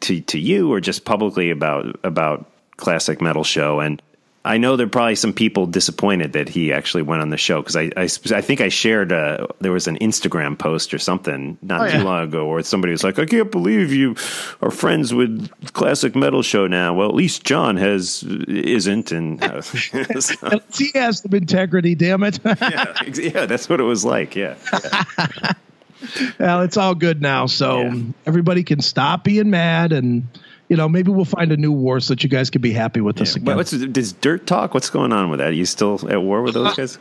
[0.00, 2.46] to to you or just publicly about about
[2.76, 4.02] classic metal show and
[4.46, 7.62] I know there are probably some people disappointed that he actually went on the show
[7.62, 11.56] because I, I I think I shared uh there was an Instagram post or something
[11.62, 12.02] not Oh, too yeah.
[12.04, 14.16] long ago where somebody was like I can't believe you
[14.60, 19.62] are friends with classic metal show now well at least John has isn't and uh,
[20.20, 22.38] so- He has some integrity, damn it.
[22.44, 25.52] yeah, yeah that's what it was like yeah, yeah.
[26.38, 27.90] well, it's all good now, so
[28.26, 30.26] everybody can stop being mad, and
[30.68, 33.00] you know maybe we'll find a new war so that you guys can be happy
[33.00, 33.56] with us again.
[33.56, 36.54] what's does dirt talk what's going on with that are you still at war with
[36.54, 36.98] those uh, guys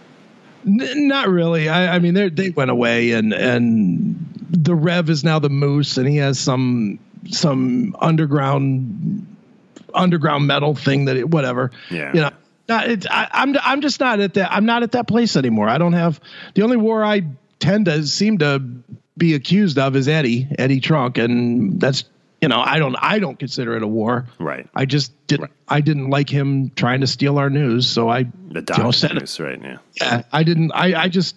[0.66, 1.70] N- not really.
[1.70, 5.98] I, I mean, they they went away, and and the Rev is now the Moose,
[5.98, 7.00] and he has some
[7.30, 9.28] some underground
[9.94, 11.72] underground metal thing that it, whatever.
[11.90, 12.12] Yeah.
[12.14, 12.30] You know,
[12.70, 14.52] not, it's, I, I'm I'm just not at that.
[14.52, 15.68] I'm not at that place anymore.
[15.68, 16.20] I don't have
[16.56, 17.24] the only war I
[17.60, 18.64] tend to seem to
[19.18, 22.06] be accused of is Eddie Eddie Trunk, and that's
[22.44, 24.28] you know I don't I don't consider it a war.
[24.40, 24.70] Right.
[24.76, 28.64] I just didn't I didn't like him trying to steal our news, so I the
[28.78, 30.72] you know, said it news right now yeah, I didn't.
[30.74, 31.36] I, I just,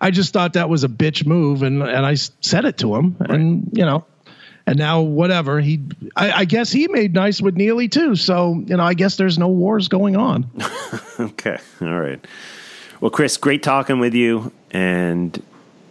[0.00, 3.16] I just thought that was a bitch move, and and I said it to him,
[3.20, 4.04] and you know,
[4.66, 5.82] and now whatever he,
[6.14, 8.16] I, I guess he made nice with Neely too.
[8.16, 10.50] So you know, I guess there's no wars going on.
[11.18, 11.56] Okay.
[11.80, 12.22] All right.
[13.00, 14.52] Well, Chris, great talking with you.
[14.70, 15.42] And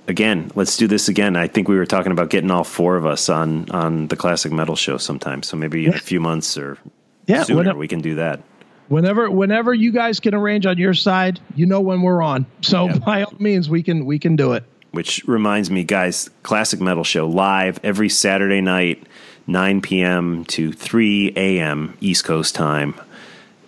[0.07, 1.35] again, let's do this again.
[1.35, 4.51] I think we were talking about getting all four of us on on the classic
[4.51, 5.43] metal show sometime.
[5.43, 6.77] So maybe in a few months or
[7.27, 8.41] Yeah, sooner whenever- we can do that.
[8.87, 12.45] Whenever, whenever you guys can arrange on your side, you know when we're on.
[12.61, 14.63] So by all means, we can we can do it.
[14.91, 19.01] Which reminds me, guys, classic metal show live every Saturday night,
[19.47, 20.45] 9 p.m.
[20.45, 21.97] to 3 a.m.
[21.99, 22.93] East Coast time.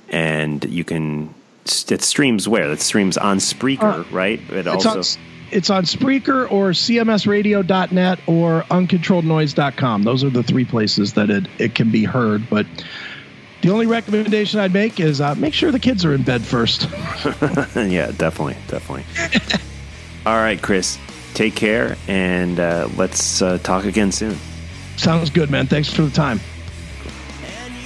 [0.09, 1.33] And you can,
[1.65, 2.71] it streams where?
[2.71, 4.39] It streams on Spreaker, right?
[4.51, 4.89] It Uh, also.
[4.99, 5.03] on
[5.51, 10.03] it's on Spreaker or CMSRadio.net or UncontrolledNoise.com.
[10.03, 12.49] Those are the three places that it, it can be heard.
[12.49, 12.65] But
[13.61, 16.83] the only recommendation I'd make is uh, make sure the kids are in bed first.
[17.75, 19.05] yeah, definitely, definitely.
[20.25, 20.99] All right, Chris,
[21.33, 24.37] take care, and uh, let's uh, talk again soon.
[24.97, 25.67] Sounds good, man.
[25.67, 26.39] Thanks for the time.
[27.43, 27.77] And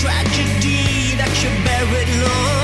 [0.00, 2.55] tragedy that you buried long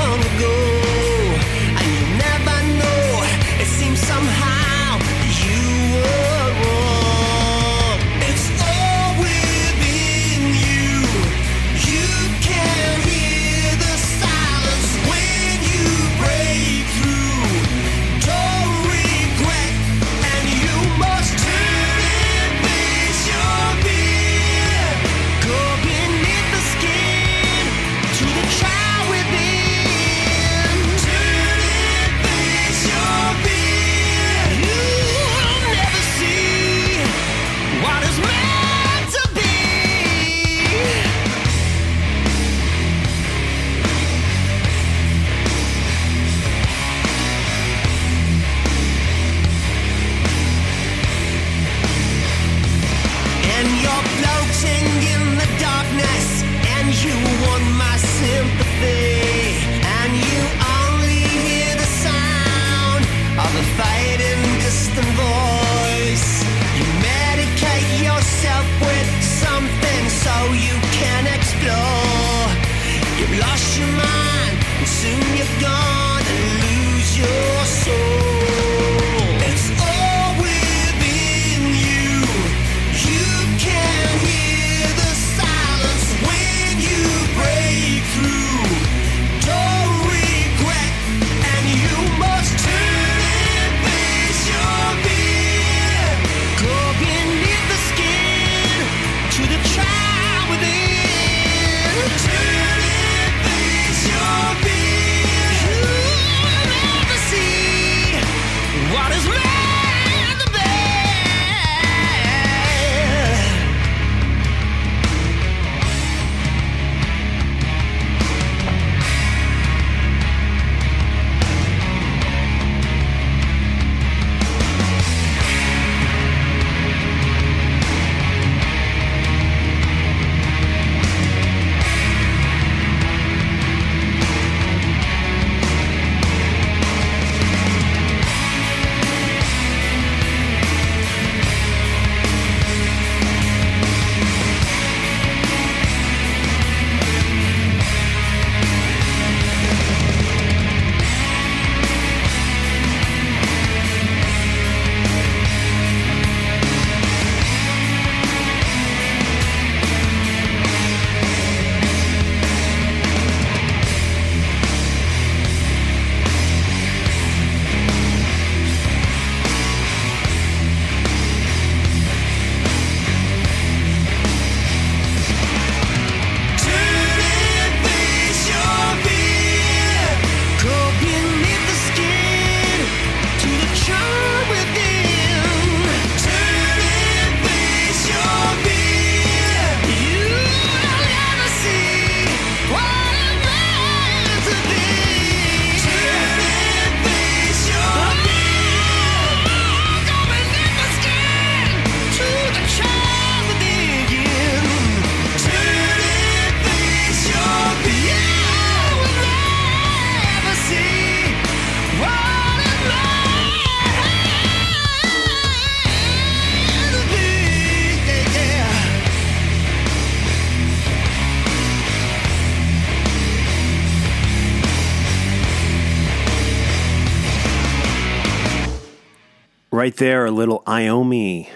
[229.93, 231.49] Right there, a little Iommi,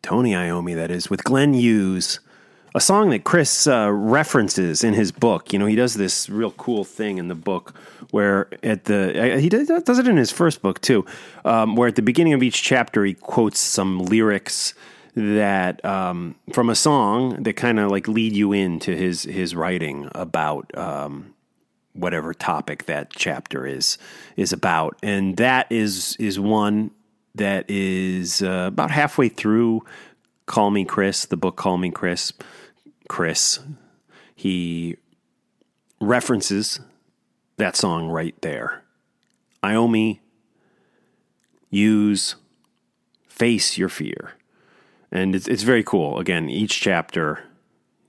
[0.00, 2.20] Tony Iommi, that is, with Glenn Hughes,
[2.72, 5.52] a song that Chris uh, references in his book.
[5.52, 7.74] You know, he does this real cool thing in the book
[8.12, 11.04] where at the he does it in his first book too,
[11.44, 14.72] um, where at the beginning of each chapter he quotes some lyrics
[15.16, 20.08] that um, from a song that kind of like lead you into his his writing
[20.14, 21.34] about um,
[21.94, 23.98] whatever topic that chapter is
[24.36, 26.92] is about, and that is is one
[27.34, 29.82] that is uh, about halfway through.
[30.46, 32.32] Call me Chris, the book Call Me Chris.
[33.08, 33.60] Chris,
[34.34, 34.96] he
[36.00, 36.80] references
[37.56, 38.82] that song right there.
[39.62, 40.20] Iommi,
[41.70, 42.36] use,
[43.28, 44.32] face your fear,
[45.12, 46.18] and it's it's very cool.
[46.18, 47.44] Again, each chapter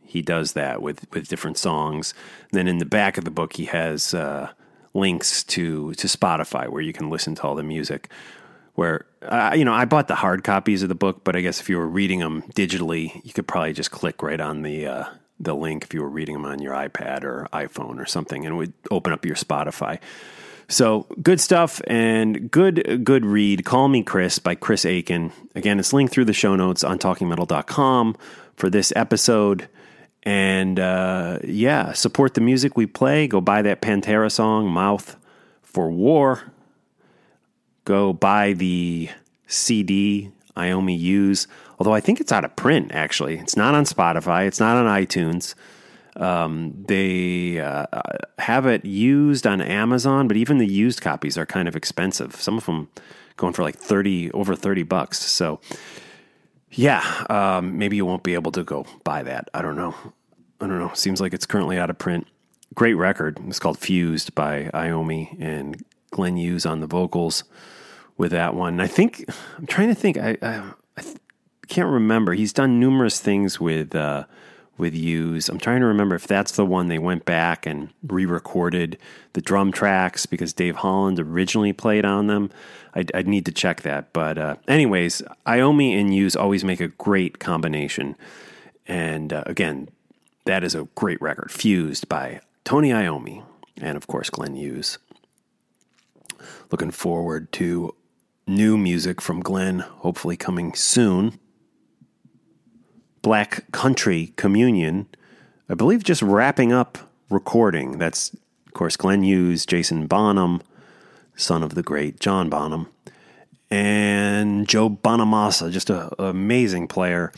[0.03, 2.13] he does that with with different songs.
[2.51, 4.49] then in the back of the book, he has uh,
[4.93, 8.09] links to to Spotify where you can listen to all the music.
[8.75, 11.59] Where uh, you know, I bought the hard copies of the book, but I guess
[11.59, 15.05] if you were reading them digitally, you could probably just click right on the uh,
[15.39, 18.53] the link if you were reading them on your iPad or iPhone or something, and
[18.53, 19.99] it would open up your Spotify.
[20.67, 23.65] So good stuff and good good read.
[23.65, 25.31] Call Me Chris by Chris Akin.
[25.53, 28.15] Again, it's linked through the show notes on talkingmetal.com
[28.55, 29.67] for this episode.
[30.23, 33.27] And uh, yeah, support the music we play.
[33.27, 35.17] Go buy that Pantera song, Mouth
[35.61, 36.41] for War.
[37.85, 39.09] Go buy the
[39.47, 41.47] CD Iommi use.
[41.79, 43.37] Although I think it's out of print, actually.
[43.39, 45.55] It's not on Spotify, it's not on iTunes.
[46.15, 47.85] Um, they uh,
[48.37, 52.35] have it used on Amazon, but even the used copies are kind of expensive.
[52.35, 52.89] Some of them
[53.37, 55.19] going for like 30, over 30 bucks.
[55.19, 55.61] So,
[56.71, 59.49] yeah, um, maybe you won't be able to go buy that.
[59.53, 59.95] I don't know.
[60.59, 60.91] I don't know.
[60.93, 62.27] Seems like it's currently out of print.
[62.75, 63.39] Great record.
[63.47, 67.43] It's called Fused by Iommi and Glenn Hughes on the vocals
[68.21, 68.79] with that one.
[68.79, 69.25] I think
[69.57, 70.17] I'm trying to think.
[70.17, 70.63] I I,
[70.95, 71.17] I th-
[71.67, 72.33] can't remember.
[72.33, 74.25] He's done numerous things with uh,
[74.77, 75.49] with Hughes.
[75.49, 78.97] I'm trying to remember if that's the one they went back and re-recorded
[79.33, 82.51] the drum tracks because Dave Holland originally played on them.
[82.93, 84.13] I'd, I'd need to check that.
[84.13, 88.15] But uh, anyways, Iommi and Hughes always make a great combination.
[88.87, 89.89] And uh, again,
[90.45, 93.43] that is a great record, Fused by Tony Iommi
[93.81, 94.97] and of course Glenn Hughes.
[96.71, 97.93] Looking forward to
[98.47, 101.39] new music from Glenn, hopefully coming soon.
[103.21, 105.07] Black Country Communion,
[105.69, 106.97] I believe just wrapping up
[107.29, 107.97] recording.
[107.97, 108.33] That's,
[108.65, 110.61] of course, Glenn Hughes, Jason Bonham,
[111.35, 112.87] son of the great John Bonham,
[113.69, 117.31] and Joe Bonamassa, just an amazing player.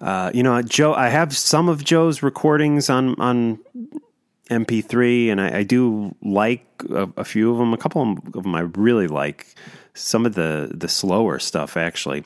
[0.00, 3.58] Uh, you know, Joe, I have some of Joe's recordings on on
[4.50, 7.72] MP3, and I, I do like a, a few of them.
[7.72, 9.54] A couple of them I really like.
[9.94, 12.24] Some of the the slower stuff, actually.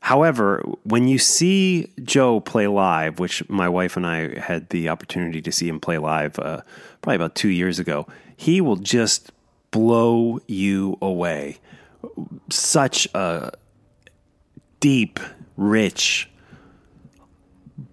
[0.00, 5.42] However, when you see Joe play live, which my wife and I had the opportunity
[5.42, 6.62] to see him play live uh,
[7.02, 8.06] probably about two years ago,
[8.36, 9.32] he will just
[9.70, 11.58] blow you away.
[12.48, 13.52] Such a
[14.80, 15.18] deep,
[15.56, 16.30] rich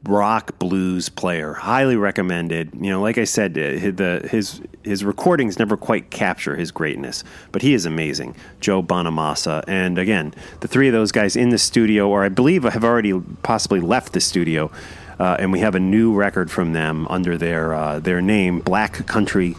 [0.04, 1.54] rock blues player.
[1.54, 2.72] Highly recommended.
[2.74, 7.24] You know, like I said, uh, the his his recordings never quite capture his greatness,
[7.52, 8.36] but he is amazing.
[8.60, 12.64] Joe Bonamassa, and again, the three of those guys in the studio, or I believe
[12.64, 14.72] have already possibly left the studio,
[15.20, 19.06] uh, and we have a new record from them under their uh, their name, Black
[19.08, 19.56] Country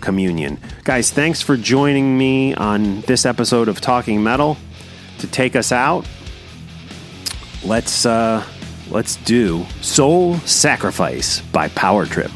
[0.00, 0.58] Communion.
[0.84, 4.56] Guys, thanks for joining me on this episode of Talking Metal.
[5.18, 6.06] To take us out,
[7.64, 8.46] let's uh,
[8.90, 12.30] let's do Soul Sacrifice by Power Trip.